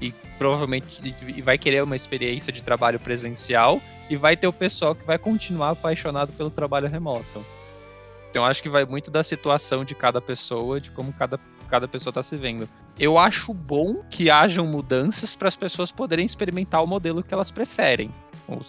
[0.00, 4.94] e provavelmente e vai querer uma experiência de trabalho presencial e vai ter o pessoal
[4.94, 7.44] que vai continuar apaixonado pelo trabalho remoto.
[8.30, 11.38] Então acho que vai muito da situação de cada pessoa, de como cada
[11.72, 12.68] cada pessoa está se vendo.
[12.98, 17.50] Eu acho bom que hajam mudanças para as pessoas poderem experimentar o modelo que elas
[17.50, 18.14] preferem.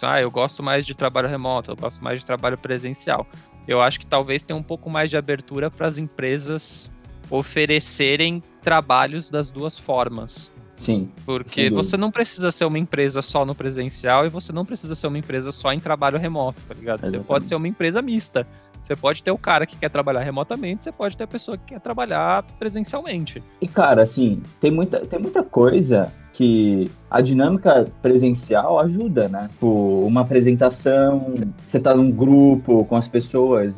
[0.00, 3.26] Ah, eu gosto mais de trabalho remoto, eu gosto mais de trabalho presencial.
[3.68, 6.90] Eu acho que talvez tenha um pouco mais de abertura para as empresas
[7.28, 10.54] oferecerem trabalhos das duas formas.
[10.84, 11.08] Sim.
[11.24, 15.06] Porque você não precisa ser uma empresa só no presencial e você não precisa ser
[15.06, 17.00] uma empresa só em trabalho remoto, tá ligado?
[17.00, 17.22] Exatamente.
[17.22, 18.46] Você pode ser uma empresa mista.
[18.82, 21.72] Você pode ter o cara que quer trabalhar remotamente, você pode ter a pessoa que
[21.72, 23.42] quer trabalhar presencialmente.
[23.62, 29.48] E cara, assim, tem muita, tem muita coisa que a dinâmica presencial ajuda, né?
[29.52, 31.34] Tipo, uma apresentação,
[31.66, 33.76] você tá num grupo com as pessoas,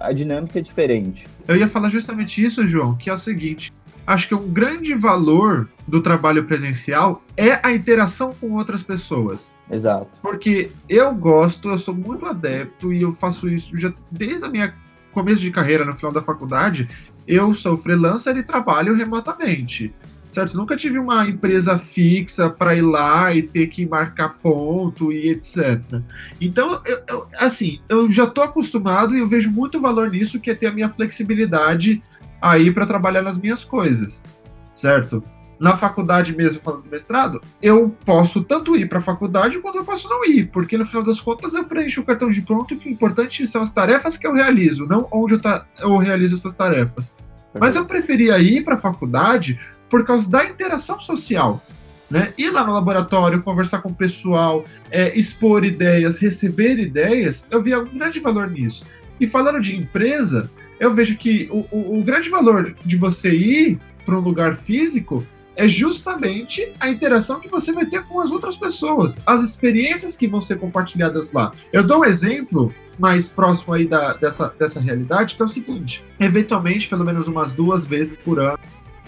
[0.00, 1.28] a dinâmica é diferente.
[1.46, 3.72] Eu ia falar justamente isso, João, que é o seguinte:
[4.08, 9.52] acho que um grande valor do trabalho presencial é a interação com outras pessoas.
[9.70, 10.08] Exato.
[10.22, 14.74] Porque eu gosto, eu sou muito adepto e eu faço isso já desde a minha
[15.12, 16.88] começo de carreira no final da faculdade.
[17.26, 19.94] Eu sou freelancer e trabalho remotamente.
[20.28, 20.56] Certo?
[20.56, 25.80] Nunca tive uma empresa fixa para ir lá e ter que marcar ponto e etc.
[26.40, 30.50] Então, eu, eu, assim, eu já estou acostumado e eu vejo muito valor nisso, que
[30.50, 32.02] é ter a minha flexibilidade
[32.42, 34.22] aí para trabalhar nas minhas coisas,
[34.74, 35.22] certo?
[35.58, 39.84] Na faculdade mesmo, falando do mestrado, eu posso tanto ir para a faculdade quanto eu
[39.84, 42.76] posso não ir, porque no final das contas eu preencho o cartão de pronto e
[42.76, 46.54] o importante são as tarefas que eu realizo, não onde eu, tá, eu realizo essas
[46.54, 47.12] tarefas.
[47.58, 49.58] Mas eu preferia ir para a faculdade
[49.88, 51.62] por causa da interação social.
[52.10, 52.32] Né?
[52.38, 57.78] Ir lá no laboratório, conversar com o pessoal, é, expor ideias, receber ideias, eu via
[57.78, 58.84] um grande valor nisso.
[59.20, 63.78] E falando de empresa, eu vejo que o, o, o grande valor de você ir
[64.06, 65.26] para um lugar físico
[65.58, 70.28] é justamente a interação que você vai ter com as outras pessoas, as experiências que
[70.28, 71.52] vão ser compartilhadas lá.
[71.72, 76.04] Eu dou um exemplo mais próximo aí da, dessa, dessa realidade, que é o seguinte:
[76.20, 78.58] eventualmente, pelo menos umas duas vezes por ano,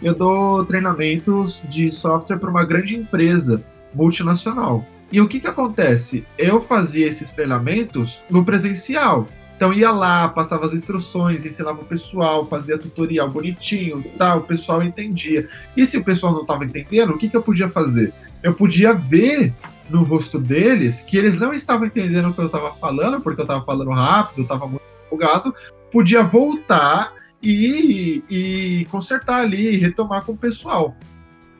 [0.02, 3.62] eu dou treinamentos de software para uma grande empresa
[3.94, 4.84] multinacional.
[5.12, 6.24] E o que, que acontece?
[6.38, 9.26] Eu fazia esses treinamentos no presencial.
[9.56, 14.82] Então ia lá, passava as instruções, ensinava o pessoal, fazia tutorial bonitinho, tal, o pessoal
[14.82, 15.46] entendia.
[15.76, 18.14] E se o pessoal não estava entendendo, o que, que eu podia fazer?
[18.42, 19.52] Eu podia ver
[19.90, 23.44] no rosto deles que eles não estavam entendendo o que eu estava falando, porque eu
[23.44, 25.54] estava falando rápido, estava muito empolgado,
[25.92, 27.12] podia voltar
[27.42, 30.96] e, e consertar ali, retomar com o pessoal.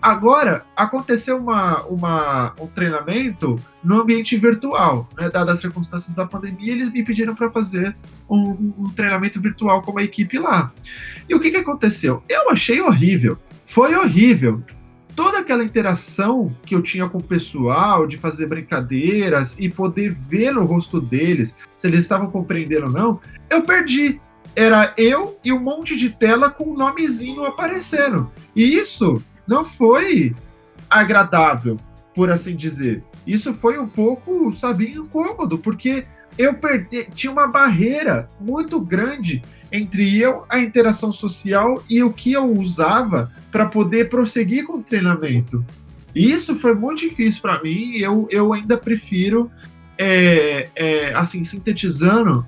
[0.02, 6.72] Agora, aconteceu uma, uma, um treinamento no ambiente virtual, né, dadas as circunstâncias da pandemia,
[6.72, 7.94] eles me pediram para fazer
[8.28, 10.72] um, um, treinamento virtual com uma equipe lá.
[11.28, 12.22] E o que, que aconteceu?
[12.30, 13.36] Eu achei horrível.
[13.66, 14.62] Foi horrível.
[15.14, 20.52] Toda aquela interação que eu tinha com o pessoal, de fazer brincadeiras e poder ver
[20.52, 23.20] no rosto deles se eles estavam compreendendo ou não,
[23.50, 24.18] eu perdi
[24.54, 28.30] era eu e um monte de tela com um nomezinho aparecendo.
[28.54, 30.34] E isso não foi
[30.88, 31.78] agradável,
[32.14, 33.02] por assim dizer.
[33.26, 36.06] Isso foi um pouco, sabe, incômodo, porque
[36.38, 42.32] eu perdi, tinha uma barreira muito grande entre eu, a interação social e o que
[42.32, 45.64] eu usava para poder prosseguir com o treinamento.
[46.14, 47.96] E isso foi muito difícil para mim.
[47.96, 49.50] Eu, eu ainda prefiro,
[49.96, 52.46] é, é, assim, sintetizando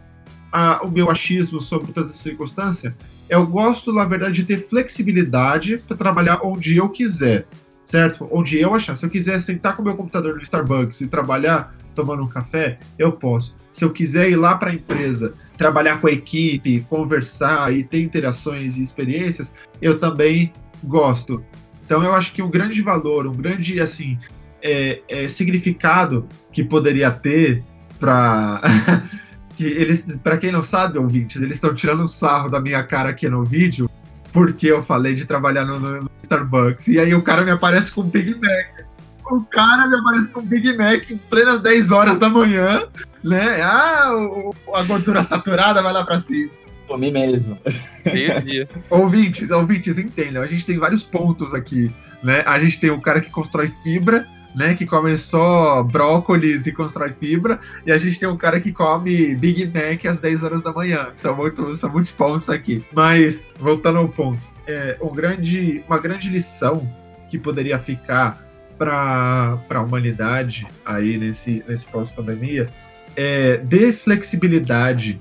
[0.52, 2.94] a, o meu achismo sobre toda essa circunstância,
[3.28, 7.46] eu gosto, na verdade, de ter flexibilidade para trabalhar onde eu quiser,
[7.80, 8.28] certo?
[8.30, 8.94] Onde eu achar.
[8.94, 12.78] Se eu quiser sentar com o meu computador no Starbucks e trabalhar tomando um café,
[12.98, 13.56] eu posso.
[13.70, 18.02] Se eu quiser ir lá para a empresa, trabalhar com a equipe, conversar e ter
[18.02, 20.52] interações e experiências, eu também
[20.84, 21.42] gosto.
[21.84, 24.18] Então eu acho que um grande valor, um grande assim
[24.62, 27.62] é, é, significado que poderia ter
[27.98, 28.60] para
[29.56, 33.10] que eles, para quem não sabe, ouvintes, eles estão tirando um sarro da minha cara
[33.10, 33.90] aqui no vídeo,
[34.32, 36.88] porque eu falei de trabalhar no, no Starbucks.
[36.88, 38.86] E aí o cara me aparece com Big Mac.
[39.30, 42.86] O cara me aparece com Big Mac em plenas 10 horas da manhã,
[43.22, 43.62] né?
[43.62, 46.50] Ah, o, a gordura saturada vai lá pra cima.
[46.88, 47.58] Comi mesmo.
[48.90, 50.42] Ouvintes, ouvintes, entendam.
[50.42, 52.42] A gente tem vários pontos aqui, né?
[52.44, 54.74] A gente tem o cara que constrói fibra, né?
[54.74, 57.60] Que come só brócolis e constrói fibra.
[57.86, 61.08] E a gente tem o cara que come Big Mac às 10 horas da manhã.
[61.14, 62.84] São, muito, são muitos pontos aqui.
[62.92, 64.40] Mas, voltando ao ponto.
[64.66, 66.88] É, um grande, uma grande lição
[67.28, 68.46] que poderia ficar
[68.78, 72.68] para a humanidade aí nesse, nesse pós-pandemia
[73.16, 75.20] é dê flexibilidade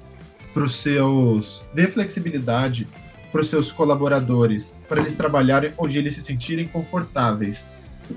[0.54, 1.64] para os seus.
[1.74, 2.88] Dê flexibilidade
[3.32, 7.70] para os seus colaboradores, para eles trabalharem onde eles se sentirem confortáveis,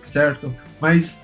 [0.03, 0.55] certo?
[0.85, 1.23] Mas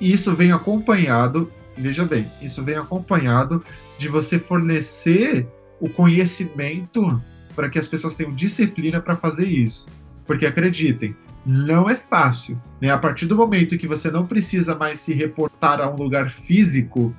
[0.00, 3.60] isso vem acompanhado, veja bem, isso vem acompanhado
[3.98, 5.48] de você fornecer
[5.80, 7.20] o conhecimento
[7.56, 9.88] para que as pessoas tenham disciplina para fazer isso.
[10.24, 12.62] Porque acreditem, não é fácil.
[12.80, 12.88] Né?
[12.88, 17.12] A partir do momento que você não precisa mais se reportar a um lugar físico,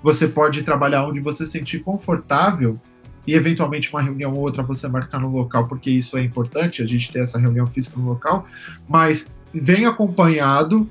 [0.00, 2.80] você pode trabalhar onde você se sentir confortável
[3.26, 6.86] e eventualmente uma reunião ou outra você marcar no local, porque isso é importante, a
[6.86, 8.46] gente ter essa reunião física no local,
[8.88, 10.88] mas vem acompanhado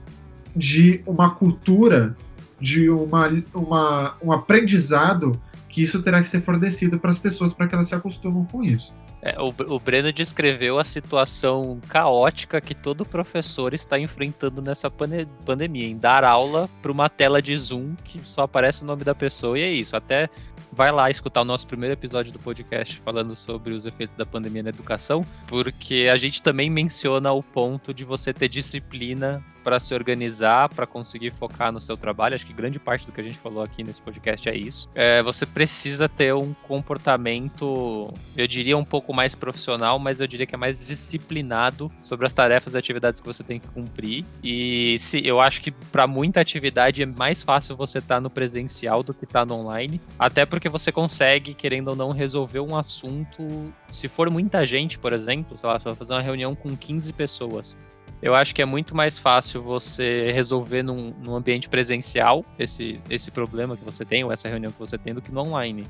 [0.55, 2.15] de uma cultura,
[2.59, 7.67] de uma, uma, um aprendizado que isso terá que ser fornecido para as pessoas para
[7.67, 8.93] que elas se acostumem com isso.
[9.21, 15.27] É, o, o Breno descreveu a situação caótica que todo professor está enfrentando nessa pane
[15.45, 19.13] pandemia, em dar aula para uma tela de Zoom que só aparece o nome da
[19.13, 19.95] pessoa e é isso.
[19.95, 20.27] Até
[20.71, 24.63] vai lá escutar o nosso primeiro episódio do podcast falando sobre os efeitos da pandemia
[24.63, 29.93] na educação, porque a gente também menciona o ponto de você ter disciplina para se
[29.93, 32.35] organizar, para conseguir focar no seu trabalho.
[32.35, 34.89] Acho que grande parte do que a gente falou aqui nesse podcast é isso.
[34.93, 40.45] É, você precisa ter um comportamento, eu diria um pouco mais profissional, mas eu diria
[40.45, 44.25] que é mais disciplinado sobre as tarefas e atividades que você tem que cumprir.
[44.43, 48.29] E se eu acho que para muita atividade é mais fácil você estar tá no
[48.29, 52.59] presencial do que estar tá no online, até porque você consegue, querendo ou não, resolver
[52.59, 53.73] um assunto.
[53.89, 57.13] Se for muita gente, por exemplo, sei lá, você vai fazer uma reunião com 15
[57.13, 57.77] pessoas
[58.21, 63.31] eu acho que é muito mais fácil você resolver num, num ambiente presencial esse, esse
[63.31, 65.87] problema que você tem, ou essa reunião que você tem, do que no online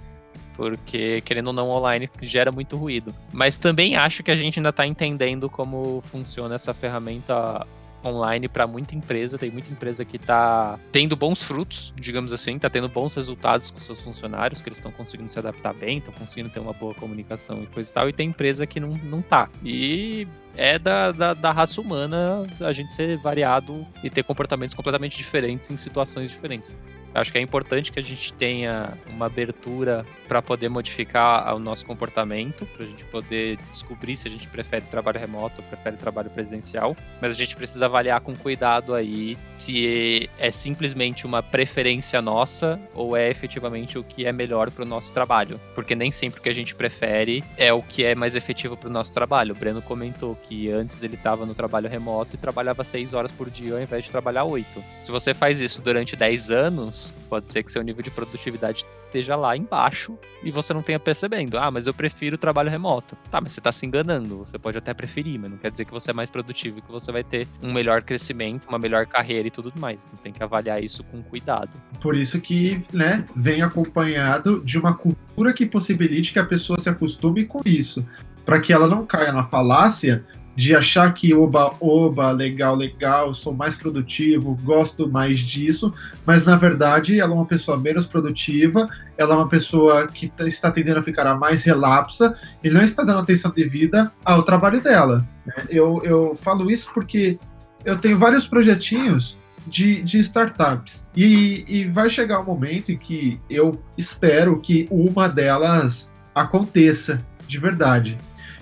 [0.53, 3.13] porque querendo ou não online gera muito ruído.
[3.31, 7.65] Mas também acho que a gente ainda está entendendo como funciona essa ferramenta
[8.03, 9.37] online para muita empresa.
[9.37, 13.79] Tem muita empresa que está tendo bons frutos, digamos assim, está tendo bons resultados com
[13.79, 17.63] seus funcionários, que eles estão conseguindo se adaptar bem, estão conseguindo ter uma boa comunicação
[17.63, 18.09] e coisa e tal.
[18.09, 19.49] E tem empresa que não, não tá.
[19.63, 25.17] E é da, da, da, raça humana a gente ser variado e ter comportamentos completamente
[25.17, 26.77] diferentes em situações diferentes.
[27.13, 31.85] Acho que é importante que a gente tenha uma abertura para poder modificar o nosso
[31.85, 36.29] comportamento, para a gente poder descobrir se a gente prefere trabalho remoto ou prefere trabalho
[36.29, 42.79] presencial, mas a gente precisa avaliar com cuidado aí se é simplesmente uma preferência nossa
[42.93, 46.43] ou é efetivamente o que é melhor para o nosso trabalho, porque nem sempre o
[46.43, 49.53] que a gente prefere é o que é mais efetivo para o nosso trabalho.
[49.53, 53.49] O Breno comentou que antes ele estava no trabalho remoto e trabalhava seis horas por
[53.49, 54.83] dia ao invés de trabalhar oito.
[55.01, 59.35] Se você faz isso durante 10 anos, pode ser que seu nível de produtividade esteja
[59.35, 61.57] lá embaixo e você não tenha percebendo.
[61.57, 63.17] Ah, mas eu prefiro o trabalho remoto.
[63.29, 64.39] Tá, mas você está se enganando.
[64.39, 66.91] Você pode até preferir, mas não quer dizer que você é mais produtivo e que
[66.91, 70.05] você vai ter um melhor crescimento, uma melhor carreira e tudo mais.
[70.05, 71.71] Então tem que avaliar isso com cuidado.
[71.99, 76.89] Por isso que, né, vem acompanhado de uma cultura que possibilite que a pessoa se
[76.89, 78.05] acostume com isso.
[78.45, 80.25] Para que ela não caia na falácia
[80.55, 85.93] de achar que oba, oba, legal, legal, sou mais produtivo, gosto mais disso,
[86.25, 90.45] mas na verdade ela é uma pessoa menos produtiva, ela é uma pessoa que tá,
[90.45, 95.25] está tendendo a ficar mais relapsa e não está dando atenção devida ao trabalho dela.
[95.69, 97.39] Eu, eu falo isso porque
[97.85, 99.37] eu tenho vários projetinhos
[99.67, 105.27] de, de startups e, e vai chegar um momento em que eu espero que uma
[105.27, 108.17] delas aconteça de verdade.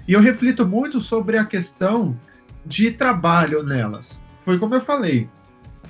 [0.09, 2.19] E eu reflito muito sobre a questão
[2.65, 4.19] de trabalho nelas.
[4.39, 5.29] Foi como eu falei.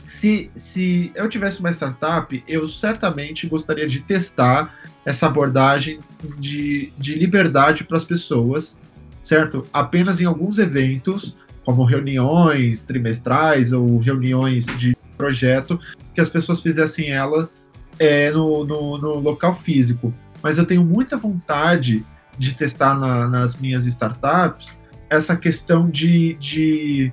[0.10, 6.00] Se, se eu tivesse uma startup, eu certamente gostaria de testar essa abordagem
[6.38, 8.78] de, de liberdade para as pessoas,
[9.22, 9.66] certo?
[9.72, 15.80] Apenas em alguns eventos, como reuniões trimestrais ou reuniões de projeto,
[16.14, 17.50] que as pessoas fizessem ela
[17.98, 20.14] é, no, no, no local físico.
[20.44, 22.06] Mas eu tenho muita vontade
[22.40, 24.80] de testar na, nas minhas startups
[25.10, 27.12] essa questão de, de,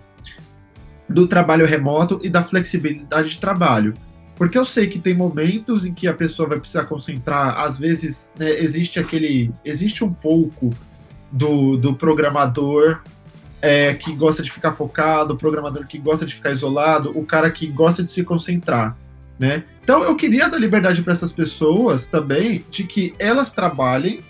[1.09, 3.95] do trabalho remoto e da flexibilidade de trabalho.
[4.37, 8.31] Porque eu sei que tem momentos em que a pessoa vai precisar concentrar, às vezes
[8.39, 9.51] né, existe aquele.
[9.65, 10.73] Existe um pouco
[11.33, 13.01] do, do programador
[13.63, 17.51] é, que gosta de ficar focado, o programador que gosta de ficar isolado, o cara
[17.51, 18.95] que gosta de se concentrar.
[19.39, 19.65] Né?
[19.83, 24.21] Então eu queria dar liberdade para essas pessoas também de que elas trabalhem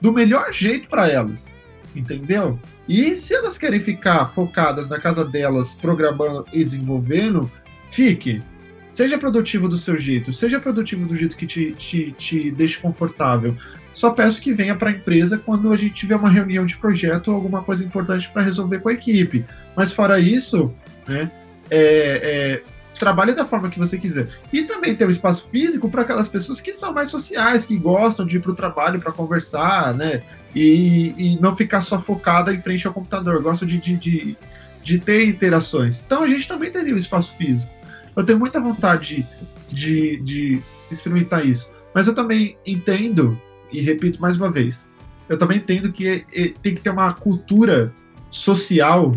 [0.00, 1.52] do melhor jeito para elas,
[1.94, 2.58] entendeu?
[2.88, 7.50] E se elas querem ficar focadas na casa delas, programando e desenvolvendo,
[7.90, 8.42] fique.
[8.88, 13.56] Seja produtivo do seu jeito, seja produtivo do jeito que te, te, te deixe confortável.
[13.92, 17.28] Só peço que venha para a empresa quando a gente tiver uma reunião de projeto
[17.28, 19.44] ou alguma coisa importante para resolver com a equipe.
[19.74, 20.72] Mas fora isso,
[21.06, 21.30] né,
[21.70, 22.62] é, é,
[22.98, 24.28] trabalhe da forma que você quiser.
[24.52, 28.26] E também ter um espaço físico para aquelas pessoas que são mais sociais, que gostam
[28.26, 30.22] de ir para o trabalho para conversar, né?
[30.54, 33.42] E, e, não ficar só focada em frente ao computador.
[33.42, 34.36] Gosto de, de, de,
[34.82, 36.02] de, ter interações.
[36.04, 37.70] Então a gente também teria um espaço físico.
[38.16, 39.26] Eu tenho muita vontade
[39.68, 41.70] de, de experimentar isso.
[41.94, 43.40] Mas eu também entendo,
[43.72, 44.88] e repito mais uma vez,
[45.28, 47.92] eu também entendo que é, tem que ter uma cultura
[48.30, 49.14] social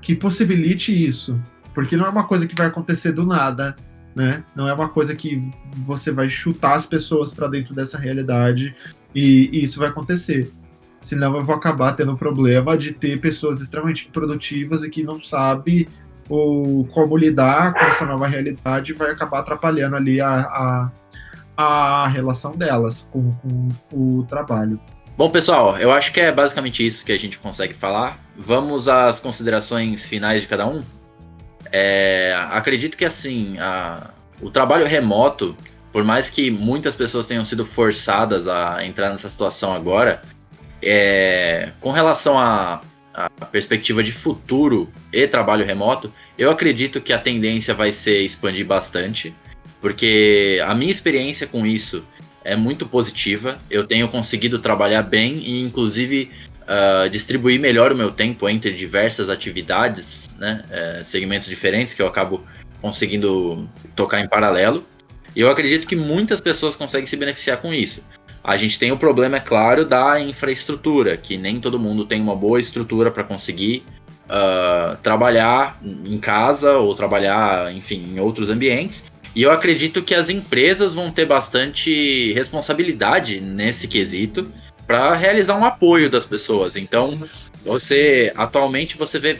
[0.00, 1.40] que possibilite isso.
[1.78, 3.76] Porque não é uma coisa que vai acontecer do nada,
[4.12, 4.42] né?
[4.52, 8.74] Não é uma coisa que você vai chutar as pessoas para dentro dessa realidade
[9.14, 10.50] e, e, isso vai acontecer.
[11.00, 15.20] Senão eu vou acabar tendo o problema de ter pessoas extremamente produtivas e que não
[15.20, 15.88] sabe
[16.28, 20.90] o, como lidar com essa nova realidade vai acabar atrapalhando ali a,
[21.56, 23.32] a, a relação delas com,
[23.88, 24.80] com o trabalho.
[25.16, 28.18] Bom, pessoal, eu acho que é basicamente isso que a gente consegue falar.
[28.36, 30.82] Vamos às considerações finais de cada um?
[31.72, 35.56] É, acredito que assim, a, o trabalho remoto,
[35.92, 40.20] por mais que muitas pessoas tenham sido forçadas a entrar nessa situação agora,
[40.82, 42.80] é, com relação à
[43.50, 49.34] perspectiva de futuro e trabalho remoto, eu acredito que a tendência vai ser expandir bastante,
[49.80, 52.04] porque a minha experiência com isso
[52.44, 53.58] é muito positiva.
[53.68, 56.30] Eu tenho conseguido trabalhar bem e, inclusive,
[56.68, 62.06] uh, distribuir melhor o meu tempo entre diversas atividades, né, uh, segmentos diferentes que eu
[62.06, 62.44] acabo
[62.80, 64.84] conseguindo tocar em paralelo.
[65.34, 68.02] E eu acredito que muitas pessoas conseguem se beneficiar com isso.
[68.42, 72.36] A gente tem o problema, é claro, da infraestrutura, que nem todo mundo tem uma
[72.36, 73.84] boa estrutura para conseguir
[74.24, 79.04] uh, trabalhar em casa ou trabalhar, enfim, em outros ambientes.
[79.34, 84.50] E eu acredito que as empresas vão ter bastante responsabilidade nesse quesito
[84.88, 86.74] para realizar um apoio das pessoas.
[86.74, 87.20] Então,
[87.62, 89.38] você atualmente você vê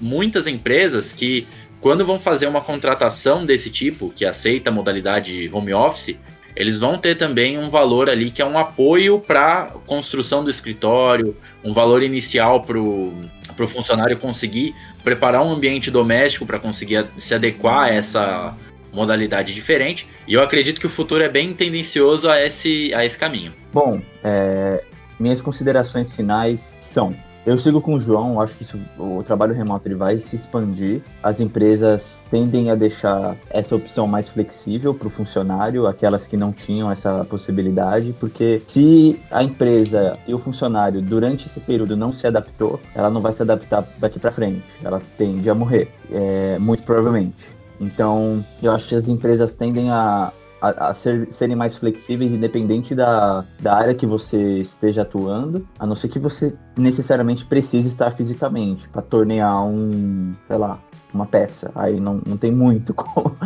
[0.00, 1.46] muitas empresas que
[1.80, 6.18] quando vão fazer uma contratação desse tipo, que aceita a modalidade home office,
[6.56, 11.36] eles vão ter também um valor ali que é um apoio para construção do escritório,
[11.62, 14.74] um valor inicial para o funcionário conseguir
[15.04, 18.56] preparar um ambiente doméstico para conseguir se adequar a essa
[18.92, 20.08] modalidade diferente.
[20.26, 23.52] E eu acredito que o futuro é bem tendencioso a esse, a esse caminho.
[23.72, 24.82] Bom, é,
[25.18, 27.14] minhas considerações finais são
[27.46, 31.00] eu sigo com o João, acho que isso, o trabalho remoto ele vai se expandir.
[31.22, 36.52] As empresas tendem a deixar essa opção mais flexível para o funcionário, aquelas que não
[36.52, 42.26] tinham essa possibilidade, porque se a empresa e o funcionário durante esse período não se
[42.26, 44.62] adaptou, ela não vai se adaptar daqui para frente.
[44.84, 47.59] Ela tende a morrer, é, muito provavelmente.
[47.80, 52.94] Então, eu acho que as empresas tendem a, a, a ser, serem mais flexíveis, independente
[52.94, 58.10] da, da área que você esteja atuando, a não ser que você necessariamente precise estar
[58.12, 60.78] fisicamente para tornear um, sei lá,
[61.12, 61.72] uma peça.
[61.74, 63.36] Aí não, não tem muito como.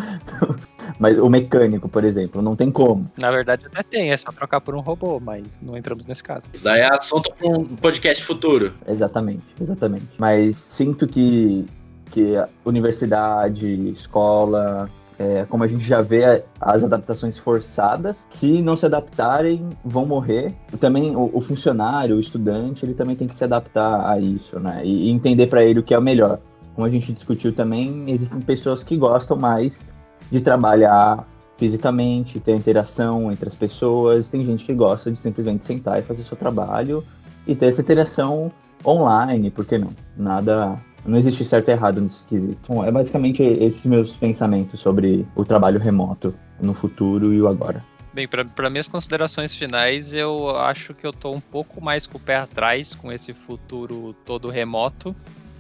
[0.99, 3.11] mas o mecânico, por exemplo, não tem como.
[3.17, 6.47] Na verdade, até tem, é só trocar por um robô, mas não entramos nesse caso.
[6.53, 8.73] Isso daí é assunto para um podcast futuro.
[8.87, 10.09] Exatamente, exatamente.
[10.19, 11.67] Mas sinto que,
[12.15, 14.89] que universidade, escola,
[15.19, 20.55] é, como a gente já vê as adaptações forçadas, se não se adaptarem, vão morrer.
[20.79, 24.83] Também o, o funcionário, o estudante, ele também tem que se adaptar a isso, né?
[24.85, 26.39] E, e entender para ele o que é o melhor.
[26.77, 29.85] Como a gente discutiu também, existem pessoas que gostam mais
[30.31, 31.27] de trabalhar
[31.59, 34.29] fisicamente, ter interação entre as pessoas.
[34.29, 37.03] Tem gente que gosta de simplesmente sentar e fazer seu trabalho
[37.45, 38.53] e ter essa interação
[38.87, 39.91] online, por que não?
[40.17, 40.77] Nada
[41.07, 42.59] não existe certo e errado nesse quesito.
[42.69, 47.85] Bom, é basicamente esses meus pensamentos sobre o trabalho remoto no futuro e o agora.
[48.13, 52.21] Bem, para minhas considerações finais, eu acho que eu tô um pouco mais com o
[52.21, 55.15] pé atrás com esse futuro todo remoto,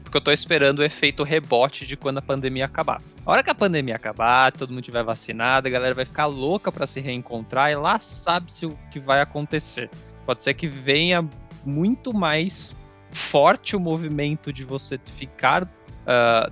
[0.05, 3.03] porque eu tô esperando o efeito rebote de quando a pandemia acabar.
[3.27, 6.71] A hora que a pandemia acabar, todo mundo tiver vacinado, a galera vai ficar louca
[6.71, 9.91] para se reencontrar e lá sabe-se o que vai acontecer.
[10.25, 11.29] Pode ser que venha
[11.67, 12.77] muito mais
[13.15, 15.69] forte o movimento de você ficar uh,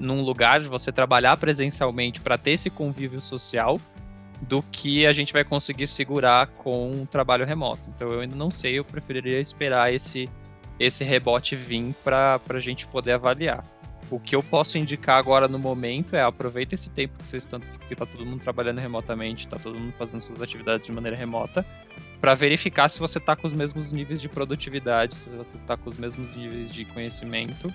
[0.00, 3.78] num lugar, de você trabalhar presencialmente para ter esse convívio social.
[4.42, 7.88] do que a gente vai conseguir segurar com o trabalho remoto.
[7.94, 10.28] Então eu ainda não sei, eu preferiria esperar esse,
[10.80, 13.64] esse rebote vir para a gente poder avaliar.
[14.10, 17.60] O que eu posso indicar agora no momento é aproveita esse tempo que vocês estão,
[17.60, 21.64] que tá todo mundo trabalhando remotamente, tá todo mundo fazendo suas atividades de maneira remota,
[22.22, 25.90] para verificar se você está com os mesmos níveis de produtividade, se você está com
[25.90, 27.74] os mesmos níveis de conhecimento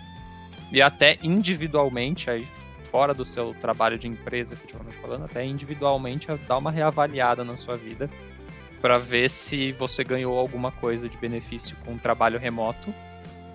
[0.72, 2.48] e até individualmente, aí
[2.86, 7.76] fora do seu trabalho de empresa, efetivamente falando, até individualmente dar uma reavaliada na sua
[7.76, 8.10] vida
[8.80, 12.94] para ver se você ganhou alguma coisa de benefício com o trabalho remoto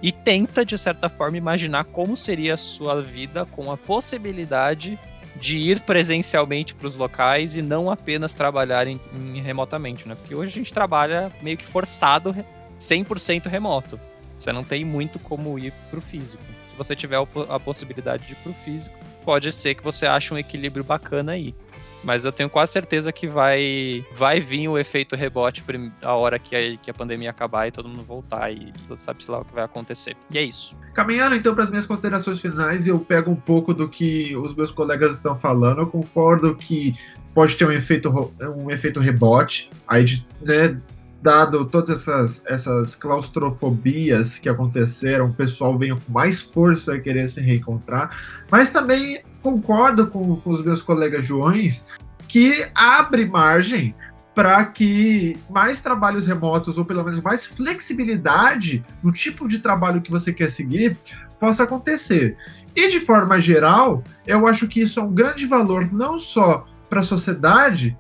[0.03, 4.99] e tenta, de certa forma, imaginar como seria a sua vida com a possibilidade
[5.37, 10.15] de ir presencialmente para os locais e não apenas trabalhar em, em, remotamente, né?
[10.15, 12.35] Porque hoje a gente trabalha meio que forçado
[12.79, 13.99] 100% remoto.
[14.37, 16.43] Você não tem muito como ir para o físico.
[16.67, 17.19] Se você tiver
[17.49, 21.33] a possibilidade de ir para o físico, pode ser que você ache um equilíbrio bacana
[21.33, 21.55] aí.
[22.03, 25.65] Mas eu tenho quase certeza que vai, vai vir o efeito rebote
[26.03, 29.41] a hora que a, que a pandemia acabar e todo mundo voltar e sabe lá
[29.41, 30.17] o que vai acontecer.
[30.31, 30.77] E é isso.
[30.95, 34.71] Caminhando então para as minhas considerações finais, eu pego um pouco do que os meus
[34.71, 35.81] colegas estão falando.
[35.81, 36.93] Eu concordo que
[37.33, 40.79] pode ter um efeito, um efeito rebote, aí de, né,
[41.23, 47.29] dado todas essas, essas claustrofobias que aconteceram, o pessoal venha com mais força a querer
[47.29, 48.11] se reencontrar,
[48.51, 51.85] mas também concordo com, com os meus colegas Joões
[52.29, 53.95] que abre margem
[54.35, 60.11] para que mais trabalhos remotos, ou pelo menos mais flexibilidade no tipo de trabalho que
[60.11, 60.97] você quer seguir,
[61.39, 62.37] possa acontecer.
[62.75, 67.01] E de forma geral, eu acho que isso é um grande valor não só para
[67.01, 67.97] a sociedade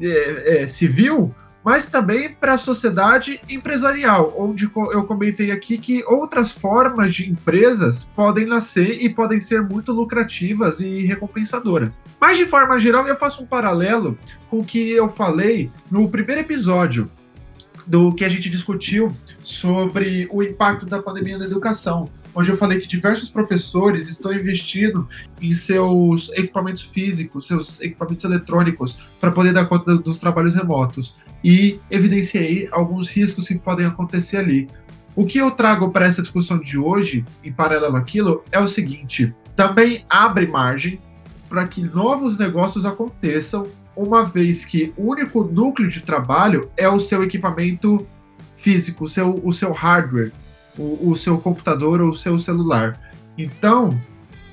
[0.00, 1.32] é, é, civil,
[1.66, 8.04] mas também para a sociedade empresarial, onde eu comentei aqui que outras formas de empresas
[8.14, 12.00] podem nascer e podem ser muito lucrativas e recompensadoras.
[12.20, 14.16] Mas de forma geral, eu faço um paralelo
[14.48, 17.10] com o que eu falei no primeiro episódio
[17.84, 19.12] do que a gente discutiu
[19.42, 25.08] sobre o impacto da pandemia na educação onde eu falei que diversos professores estão investindo
[25.40, 31.16] em seus equipamentos físicos, seus equipamentos eletrônicos, para poder dar conta dos trabalhos remotos.
[31.42, 34.68] E evidenciei alguns riscos que podem acontecer ali.
[35.14, 39.34] O que eu trago para essa discussão de hoje, em paralelo àquilo, é o seguinte:
[39.54, 41.00] também abre margem
[41.48, 43.66] para que novos negócios aconteçam,
[43.96, 48.06] uma vez que o único núcleo de trabalho é o seu equipamento
[48.54, 50.32] físico, o seu, o seu hardware,
[50.78, 53.00] o, o seu computador ou o seu celular.
[53.36, 53.98] Então,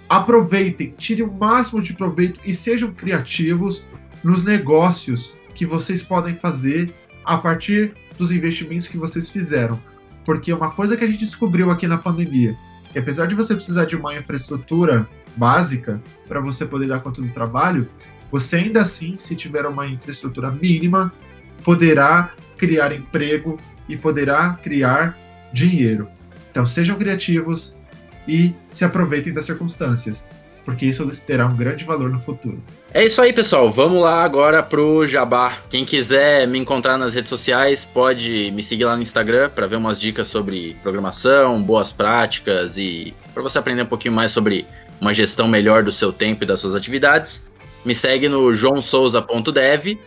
[0.09, 3.83] aproveitem, tirem o máximo de proveito e sejam criativos
[4.23, 6.93] nos negócios que vocês podem fazer
[7.25, 9.79] a partir dos investimentos que vocês fizeram.
[10.25, 12.55] Porque uma coisa que a gente descobriu aqui na pandemia,
[12.91, 17.29] que apesar de você precisar de uma infraestrutura básica para você poder dar conta do
[17.29, 17.89] trabalho,
[18.31, 21.13] você ainda assim, se tiver uma infraestrutura mínima,
[21.63, 25.17] poderá criar emprego e poderá criar
[25.53, 26.09] dinheiro.
[26.51, 27.73] Então sejam criativos
[28.27, 30.25] e se aproveitem das circunstâncias,
[30.65, 32.61] porque isso terá um grande valor no futuro.
[32.93, 33.69] É isso aí, pessoal.
[33.69, 35.57] Vamos lá agora pro Jabá.
[35.69, 39.75] Quem quiser me encontrar nas redes sociais, pode me seguir lá no Instagram para ver
[39.75, 44.65] umas dicas sobre programação, boas práticas e para você aprender um pouquinho mais sobre
[45.01, 47.51] uma gestão melhor do seu tempo e das suas atividades.
[47.83, 49.99] Me segue no joãosouza.dev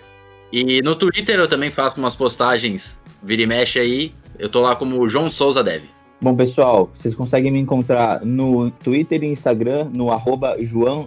[0.52, 4.76] e no Twitter eu também faço umas postagens vira e mexe aí eu tô lá
[4.76, 5.84] como João Souza Dev.
[6.20, 11.06] Bom, pessoal, vocês conseguem me encontrar no Twitter e Instagram, no arroba João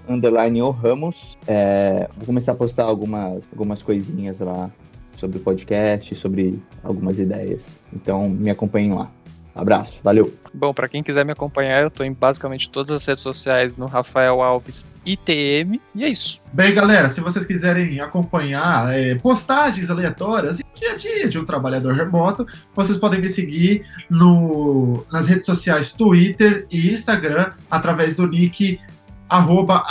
[0.69, 1.35] Ramos.
[1.47, 4.69] É, vou começar a postar algumas, algumas coisinhas lá
[5.17, 7.81] sobre o podcast, sobre algumas ideias.
[7.91, 9.11] Então, me acompanhem lá.
[9.59, 10.33] Abraço, valeu.
[10.53, 13.85] Bom, para quem quiser me acompanhar, eu tô em basicamente todas as redes sociais no
[13.85, 16.39] Rafael Alves ITM, e é isso.
[16.53, 21.45] Bem, galera, se vocês quiserem acompanhar é, postagens aleatórias e dia a dia de um
[21.45, 28.27] trabalhador remoto, vocês podem me seguir no, nas redes sociais Twitter e Instagram através do
[28.27, 28.79] nick
[29.27, 29.83] arroba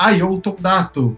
[0.61, 1.17] Dato.